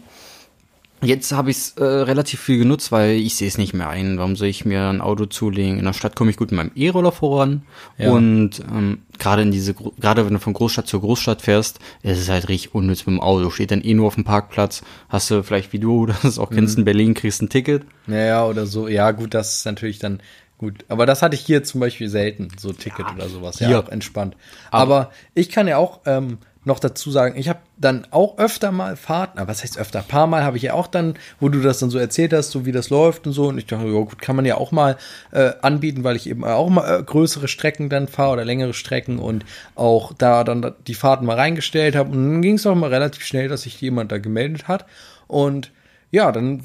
[1.02, 4.18] Jetzt habe ich es äh, relativ viel genutzt, weil ich sehe es nicht mehr ein.
[4.18, 5.78] Warum soll ich mir ein Auto zulegen?
[5.78, 7.62] In der Stadt komme ich gut mit meinem E-Roller voran.
[8.00, 8.12] Ja.
[8.12, 12.30] Und ähm, gerade in diese, gerade wenn du von Großstadt zu Großstadt fährst, ist es
[12.30, 13.52] halt richtig unnütz mit dem Auto.
[13.52, 14.82] Steht dann eh nur auf dem Parkplatz.
[15.08, 17.84] Hast du vielleicht wie du, das auch kennst, in Berlin, kriegst ein Ticket.
[18.08, 18.88] Ja, ja, oder so.
[18.88, 20.20] Ja, gut, das ist natürlich dann
[20.58, 20.84] gut.
[20.88, 23.60] Aber das hatte ich hier zum Beispiel selten, so Ticket oder sowas.
[23.60, 23.80] Ja, hier.
[23.80, 24.36] auch entspannt.
[24.72, 28.96] Aber, ich kann ja auch ähm, noch dazu sagen, ich habe dann auch öfter mal
[28.96, 30.00] Fahrten, aber was heißt öfter?
[30.00, 32.52] Ein paar Mal habe ich ja auch dann, wo du das dann so erzählt hast,
[32.52, 33.48] so wie das läuft und so.
[33.48, 34.98] Und ich dachte, ja gut, kann man ja auch mal
[35.32, 39.18] äh, anbieten, weil ich eben auch mal äh, größere Strecken dann fahre oder längere Strecken
[39.18, 42.12] und auch da dann die Fahrten mal reingestellt habe.
[42.12, 44.86] Und dann ging es auch mal relativ schnell, dass sich jemand da gemeldet hat.
[45.28, 45.72] Und
[46.12, 46.62] ja, dann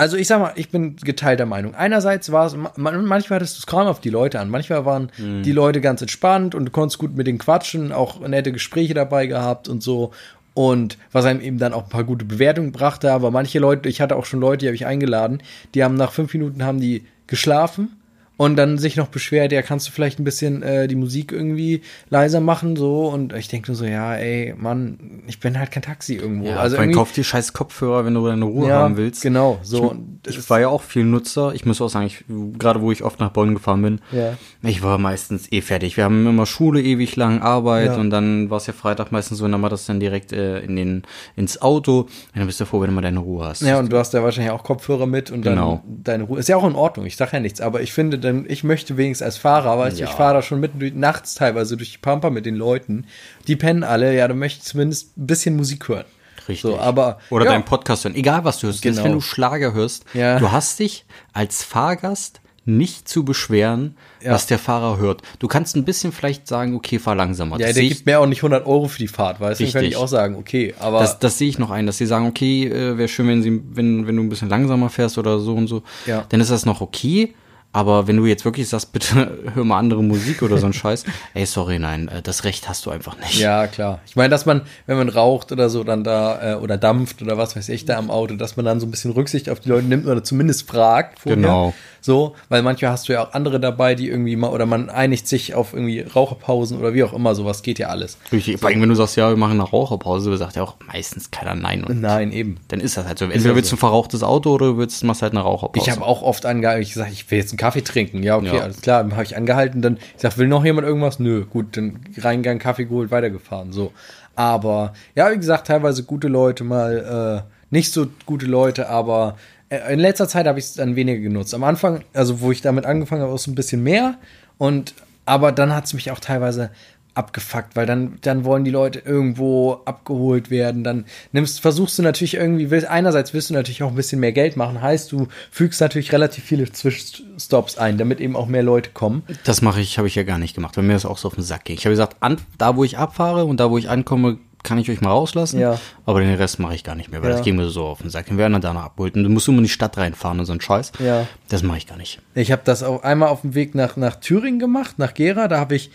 [0.00, 1.74] also ich sag mal, ich bin geteilter Meinung.
[1.74, 4.48] Einerseits war es, ma- manchmal hattest du es kaum auf die Leute an.
[4.50, 5.10] Manchmal waren
[5.42, 9.26] die Leute ganz entspannt und du konntest gut mit denen quatschen, auch nette Gespräche dabei
[9.26, 10.12] gehabt und so.
[10.54, 13.12] und was einem eben dann auch ein paar gute Bewertungen brachte.
[13.12, 15.42] Aber manche Leute, ich hatte auch schon Leute, die habe ich eingeladen,
[15.74, 17.99] die haben nach fünf Minuten haben die geschlafen
[18.40, 21.82] und dann sich noch beschwert, ja, kannst du vielleicht ein bisschen äh, die Musik irgendwie
[22.08, 23.06] leiser machen, so.
[23.08, 26.46] Und ich denke nur so, ja, ey, Mann, ich bin halt kein Taxi irgendwo.
[26.48, 29.20] Ja, also irgendwie, kauf dir scheiß Kopfhörer, wenn du deine Ruhe ja, haben willst.
[29.20, 29.94] Genau, so.
[30.26, 31.52] Ich, ich war ja auch viel Nutzer.
[31.54, 32.24] Ich muss auch sagen, ich,
[32.58, 34.38] gerade wo ich oft nach Bonn gefahren bin, Ja.
[34.62, 35.98] ich war meistens eh fertig.
[35.98, 37.96] Wir haben immer Schule ewig lang, Arbeit Ja.
[37.96, 40.60] und dann war es ja Freitag meistens so, und dann war das dann direkt äh,
[40.60, 41.02] in den,
[41.36, 42.00] ins Auto.
[42.00, 43.60] Und dann bist du froh, wenn du mal deine Ruhe hast.
[43.60, 45.82] Ja, und du hast ja wahrscheinlich auch Kopfhörer mit und dann Genau.
[45.86, 46.38] deine Ruhe.
[46.38, 48.96] Ist ja auch in Ordnung, ich sage ja nichts, aber ich finde dann, ich möchte
[48.96, 50.04] wenigstens als Fahrer, du, Ja.
[50.06, 53.06] ich fahre da schon mitten durch, nachts teilweise durch die Pampa mit den Leuten,
[53.46, 56.04] die pennen alle, ja, du möchtest zumindest ein bisschen Musik hören.
[56.48, 56.62] Richtig.
[56.62, 58.14] So, aber Oder ja, deinen Podcast hören.
[58.16, 58.82] Egal, was du hörst.
[58.82, 59.04] Selbst Genau.
[59.04, 60.38] wenn du Schlager hörst, Ja.
[60.38, 64.32] du hast dich als Fahrgast nicht zu beschweren, Ja.
[64.32, 65.22] was der Fahrer hört.
[65.38, 67.58] Du kannst ein bisschen vielleicht sagen, okay, fahr langsamer.
[67.58, 69.72] ja, Das der gibt mir auch nicht 100 Euro für die Fahrt, weißt du, dann
[69.72, 69.96] kann Richtig.
[69.96, 72.66] ich auch sagen, okay, aber Das, das sehe ich noch ein, dass sie sagen, okay,
[72.68, 75.68] äh, wäre schön, wenn, sie, wenn, wenn du ein bisschen langsamer fährst oder so und
[75.68, 75.82] so.
[76.06, 76.24] Ja.
[76.28, 77.34] Dann ist das noch okay.
[77.72, 81.04] Aber wenn du jetzt wirklich sagst, bitte hör mal andere Musik oder so ein Scheiß,
[81.34, 83.38] ey, sorry, nein, äh, das Recht hast du einfach nicht.
[83.38, 84.00] Ja, klar.
[84.06, 87.38] Ich meine, dass man, wenn man raucht oder so, dann da, äh, oder dampft oder
[87.38, 89.68] was weiß ich, da am Auto, dass man dann so ein bisschen Rücksicht auf die
[89.68, 91.20] Leute nimmt oder zumindest fragt.
[91.20, 91.36] Vorher.
[91.36, 91.74] Genau.
[92.00, 95.28] So, weil manchmal hast du ja auch andere dabei, die irgendwie mal, oder man einigt
[95.28, 98.16] sich auf irgendwie Raucherpausen oder wie auch immer, sowas geht ja alles.
[98.32, 98.58] Richtig.
[98.58, 101.54] Vor allem, wenn du sagst, ja, wir machen eine Raucherpause, sagt ja auch meistens keiner
[101.54, 101.84] nein.
[101.88, 102.58] Nein, eben.
[102.68, 103.26] dann ist das halt so.
[103.26, 105.84] Entweder willst du ein verrauchtes Auto oder du willst, machst halt eine Raucherpause.
[105.84, 108.22] Ich habe auch oft angehalten, ich gesagt, ich will jetzt einen Kaffee trinken.
[108.22, 108.62] Ja, okay, Ja.
[108.62, 109.02] alles klar.
[109.02, 111.18] Dann habe ich angehalten, dann, ich sag, will noch jemand irgendwas?
[111.18, 113.72] Nö, gut, dann reingegangen, Kaffee geholt, weitergefahren.
[113.72, 113.92] So.
[114.36, 119.36] Aber ja, wie gesagt, teilweise gute Leute, mal äh, nicht so gute Leute, aber
[119.70, 121.54] in letzter Zeit habe ich es dann weniger genutzt.
[121.54, 124.18] Am Anfang, also wo ich damit angefangen habe, auch so ein bisschen mehr.
[124.58, 124.94] Und
[125.26, 126.70] aber dann hat es mich auch teilweise
[127.14, 130.84] abgefuckt, weil dann, dann wollen die Leute irgendwo abgeholt werden.
[130.84, 134.32] Dann nimmst, versuchst du natürlich irgendwie, willst, einerseits willst du natürlich auch ein bisschen mehr
[134.32, 138.90] Geld machen, heißt du fügst natürlich relativ viele Zwischenstops ein, damit eben auch mehr Leute
[138.90, 139.22] kommen.
[139.44, 141.34] Das mache ich, habe ich ja gar nicht gemacht, weil mir das auch so auf
[141.34, 141.76] den Sack ging.
[141.76, 144.90] Ich habe gesagt, an, da wo ich abfahre und da wo ich ankomme, kann ich
[144.90, 145.58] euch mal rauslassen.
[145.58, 145.78] Ja.
[146.06, 147.36] Aber den Rest mache ich gar nicht mehr, weil Ja.
[147.36, 148.26] das ging mir so auf den Sack.
[148.36, 150.52] Wir einer da noch abholt und du musst immer in die Stadt reinfahren und so
[150.52, 150.92] ein Scheiß.
[150.98, 151.26] Ja.
[151.48, 152.20] Das mache ich gar nicht.
[152.34, 155.48] Ich habe das auch einmal auf dem Weg nach, nach Thüringen gemacht, nach Gera.
[155.48, 155.90] Da habe ich,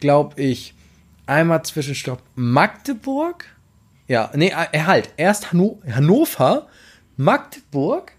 [0.00, 0.74] glaube ich,
[1.26, 3.44] einmal Zwischenstopp Magdeburg.
[4.08, 5.10] Ja, nee, äh, halt.
[5.16, 6.66] Erst Hanno Hannover,
[7.16, 8.12] Magdeburg,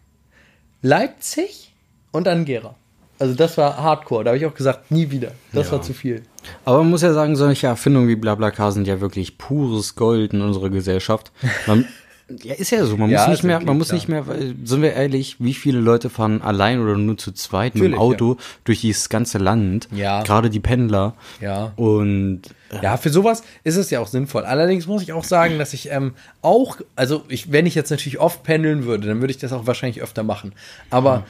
[0.82, 1.74] Leipzig
[2.12, 2.76] und dann Gera.
[3.20, 4.24] Also das war Hardcore.
[4.24, 5.32] Da habe ich auch gesagt, nie wieder.
[5.54, 5.74] Das Ja.
[5.74, 6.24] war zu viel.
[6.66, 10.42] Aber man muss ja sagen, solche Erfindungen wie BlaBlaCar sind ja wirklich pures Gold in
[10.42, 11.32] unserer Gesellschaft.
[11.68, 11.86] Man,
[12.44, 12.96] ja, ist ja so.
[12.96, 13.96] Man Ja, muss nicht mehr, man muss klar.
[13.98, 14.24] nicht mehr,
[14.64, 18.38] sind wir ehrlich, wie viele Leute fahren allein oder nur zu zweit mit dem Auto
[18.64, 19.90] durch dieses ganze Land?
[19.94, 20.24] Ja.
[20.24, 21.14] Gerade die Pendler.
[21.42, 21.74] Ja.
[21.76, 22.44] Und
[22.82, 24.44] Ja, für sowas ist es ja auch sinnvoll.
[24.46, 28.20] Allerdings muss ich auch sagen, dass ich ähm, auch, also ich, wenn ich jetzt natürlich
[28.20, 30.54] oft pendeln würde, dann würde ich das auch wahrscheinlich öfter machen.
[30.90, 31.26] Aber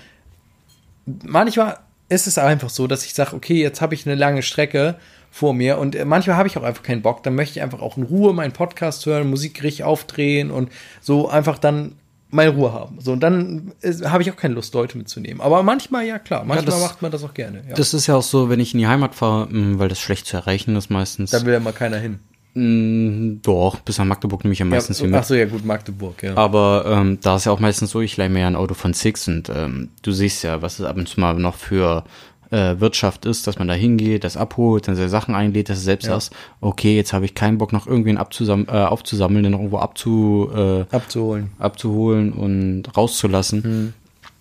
[1.26, 1.78] manchmal
[2.10, 4.96] ist es einfach so, dass ich sage, okay, jetzt habe ich eine lange Strecke
[5.32, 7.22] vor mir und äh, manchmal habe ich auch einfach keinen Bock.
[7.24, 11.30] Dann möchte ich einfach auch in Ruhe meinen Podcast hören, Musik richtig aufdrehen und so
[11.30, 11.96] einfach dann
[12.32, 13.00] meine Ruhe haben.
[13.00, 15.42] So, und dann äh, habe ich auch keine Lust, Leute mitzunehmen.
[15.42, 17.64] Aber manchmal, ja klar, manchmal das- macht man das auch gerne.
[17.68, 17.76] Ja.
[17.76, 20.26] Das ist ja auch so, wenn ich in die Heimat fahre, mh, weil das schlecht
[20.28, 21.32] zu erreichen ist meistens.
[21.32, 22.20] da will ja mal keiner hin.
[22.56, 25.20] Mh, doch, bis nach Magdeburg nehme ich ja meistens ja, viel mit.
[25.20, 26.36] ach so, ja gut, Magdeburg, ja.
[26.36, 28.94] Aber ähm, da ist ja auch meistens so, ich leih mir ja ein Auto von
[28.94, 32.04] Six und ähm, du siehst ja, was es ab und zu mal noch für
[32.52, 35.84] äh, Wirtschaft ist, dass man da hingeht, das abholt, dann seine Sachen einlädt, dass du
[35.86, 36.16] selbst Ja.
[36.16, 39.78] hast, okay, jetzt habe ich keinen Bock noch irgendwen abzusam äh, aufzusammeln, den noch irgendwo
[39.78, 41.52] abzu, äh, abzuholen.
[41.60, 43.94] abzuholen und rauszulassen.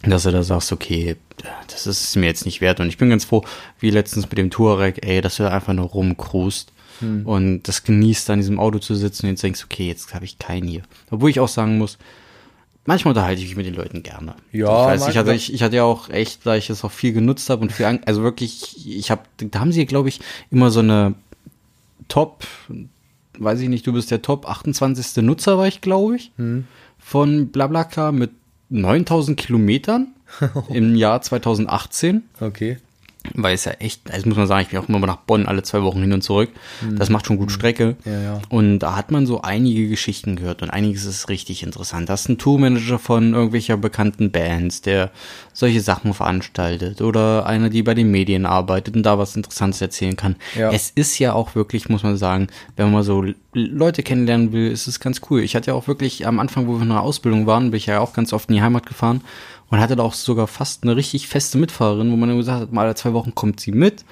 [0.03, 1.17] Dass du da sagst, okay,
[1.67, 2.79] das ist mir jetzt nicht wert.
[2.79, 3.43] Und ich bin ganz froh,
[3.81, 5.91] wie letztens mit dem Touareg, ey, dass du da einfach nur
[7.01, 10.15] rumcruist und das genießt, da in diesem Auto zu sitzen und jetzt denkst, okay, jetzt
[10.15, 10.83] habe ich keinen hier.
[11.11, 11.99] Obwohl ich auch sagen muss,
[12.87, 14.35] manchmal unterhalte ich mich mit den Leuten gerne.
[14.53, 16.91] Ja, ich, weiß, ich, hatte, ich, ich hatte ja auch echt, da ich es auch
[16.93, 20.21] viel genutzt habe und viel, an- also wirklich, ich habe, da haben sie, glaube ich,
[20.51, 21.15] immer so eine
[22.09, 22.47] Top,
[23.39, 25.23] weiß ich nicht, du bist der Top 28.
[25.23, 26.33] Nutzer, war ich, glaube ich,
[26.99, 28.31] von BlaBlaCar mit
[28.71, 30.09] 9000 Kilometern
[30.71, 32.23] im Jahr 2018.
[32.41, 32.79] Okay.
[33.35, 35.63] Weil es ja echt, also muss man sagen, ich bin auch immer nach Bonn alle
[35.63, 36.51] zwei Wochen hin und zurück.
[36.97, 37.97] Das macht schon gut Strecke.
[38.05, 38.13] Mhm.
[38.13, 38.41] Ja, ja.
[38.49, 42.09] Und da hat man so einige Geschichten gehört und einiges ist richtig interessant.
[42.09, 45.11] Da ist ein Tourmanager von irgendwelcher bekannten Bands, der
[45.53, 50.17] solche Sachen veranstaltet oder einer, die bei den Medien arbeitet und da was Interessantes erzählen
[50.17, 50.37] kann.
[50.57, 50.71] Ja.
[50.73, 54.71] Es ist ja auch wirklich, muss man sagen, wenn man mal so Leute kennenlernen will,
[54.71, 55.41] ist es ganz cool.
[55.41, 57.87] Ich hatte ja auch wirklich am Anfang, wo wir in der Ausbildung waren, bin ich
[57.87, 59.23] ja auch ganz oft in die Heimat gefahren
[59.71, 62.73] und hatte da auch sogar fast eine richtig feste Mitfahrerin, wo man dann gesagt hat,
[62.73, 64.05] mal alle zwei Wochen kommt sie mit.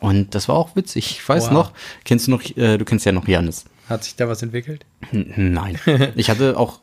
[0.00, 1.10] Und das war auch witzig.
[1.12, 1.52] Ich weiß Wow.
[1.52, 1.72] noch,
[2.04, 3.64] kennst du noch, äh, du kennst ja noch Janis.
[3.88, 4.84] Hat sich da was entwickelt?
[5.12, 5.78] N- Nein.
[6.16, 6.80] Ich hatte auch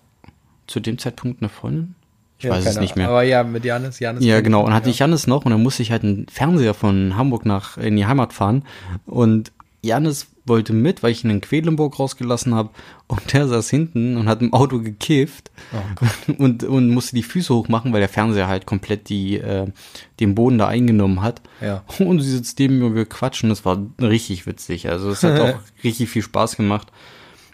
[0.67, 1.95] zu dem Zeitpunkt eine Freundin.
[2.39, 3.09] Ich Ja, weiß es nicht mehr.
[3.09, 3.99] Aber ja, mit Janis.
[3.99, 4.65] Janis Ja, genau.
[4.65, 4.91] Und hatte ja.
[4.91, 8.05] ich Jannis noch und dann musste ich halt einen Fernseher von Hamburg nach in die
[8.07, 8.63] Heimat fahren.
[9.05, 9.51] Und
[9.84, 12.70] Jannis wollte mit, weil ich ihn in Quedlinburg rausgelassen habe.
[13.08, 17.54] Und der saß hinten und hat im Auto gekifft Oh und, und musste die Füße
[17.54, 19.68] hochmachen, weil der Fernseher halt komplett die, äh,
[20.20, 21.42] den Boden da eingenommen hat.
[21.60, 21.84] Ja.
[22.00, 23.50] Und sie sitzt neben mir und wir quatschen.
[23.50, 24.89] Das war richtig witzig.
[24.89, 26.88] Also es hat auch richtig viel Spaß gemacht.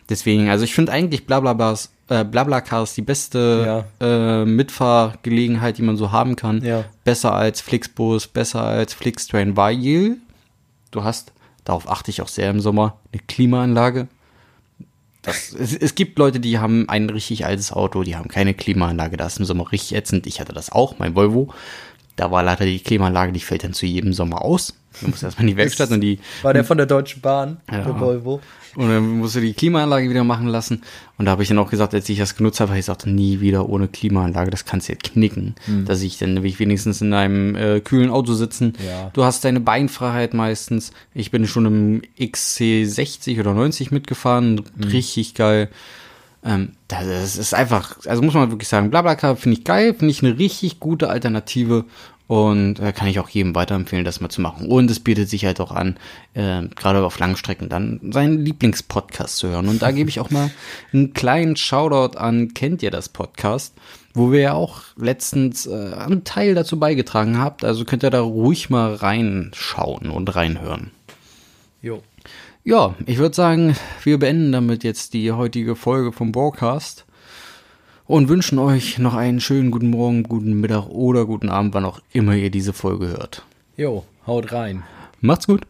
[0.10, 6.12] Deswegen, also ich finde eigentlich Blablablas, äh, Blablacars die beste äh, Mitfahrgelegenheit, die man so
[6.12, 6.64] haben kann.
[6.64, 6.86] Ja.
[7.04, 10.18] Besser als Flixbus, besser als Flixtrain, weil
[10.92, 11.34] du hast,
[11.68, 14.08] darauf achte ich auch sehr im Sommer, eine Klimaanlage.
[15.22, 19.18] Das, es, es gibt Leute, die haben ein richtig altes Auto, die haben keine Klimaanlage.
[19.18, 20.26] Das ist im Sommer richtig ätzend.
[20.28, 21.54] Ich hatte das auch, mein Volvo.
[22.16, 24.74] Da war leider die Klimaanlage, die fällt dann zu jedem Sommer aus.
[25.02, 27.82] Du musst erstmal in die Werkstatt und die War der von der Deutschen Bahn, Ja.
[27.84, 28.42] der Volvo.
[28.76, 30.82] und dann musst du die Klimaanlage wieder machen lassen.
[31.18, 33.06] Und da habe ich dann auch gesagt, als ich das genutzt habe, habe ich gesagt,
[33.08, 35.56] nie wieder ohne Klimaanlage, das kannst du jetzt knicken.
[35.86, 38.74] Dass ich dann will ich wenigstens in einem äh, kühlen Auto sitzen.
[38.86, 39.10] Ja.
[39.14, 40.92] Du hast deine Beinfreiheit meistens.
[41.14, 44.62] Ich bin schon im XC60 oder 90 mitgefahren.
[44.92, 45.70] Richtig geil.
[46.44, 50.24] Ähm, das ist einfach, also muss man wirklich sagen, Blablacar finde ich geil, finde ich
[50.24, 51.86] eine richtig gute Alternative
[52.28, 54.68] und äh, kann ich auch jedem weiterempfehlen, das mal zu machen.
[54.68, 55.98] Und es bietet sich halt auch an,
[56.34, 59.70] äh, gerade auf Langstrecken dann seinen Lieblingspodcast zu hören.
[59.70, 60.52] Und da gebe ich auch mal
[60.94, 63.74] einen kleinen Shoutout an Kennt ihr das Podcast,
[64.14, 67.64] wo wir ja auch letztens äh, einen Teil dazu beigetragen habt.
[67.64, 70.92] Also könnt ihr da ruhig mal reinschauen und reinhören.
[71.82, 72.04] Jo.
[72.66, 77.07] Ja, ich würde sagen, wir beenden damit jetzt die heutige Folge vom Broadcast
[78.08, 82.00] und wünschen euch noch einen schönen guten Morgen, guten Mittag oder guten Abend, wann auch
[82.14, 83.46] immer ihr diese Folge hört.
[83.76, 84.84] Jo, haut rein.
[85.22, 85.68] Macht's gut.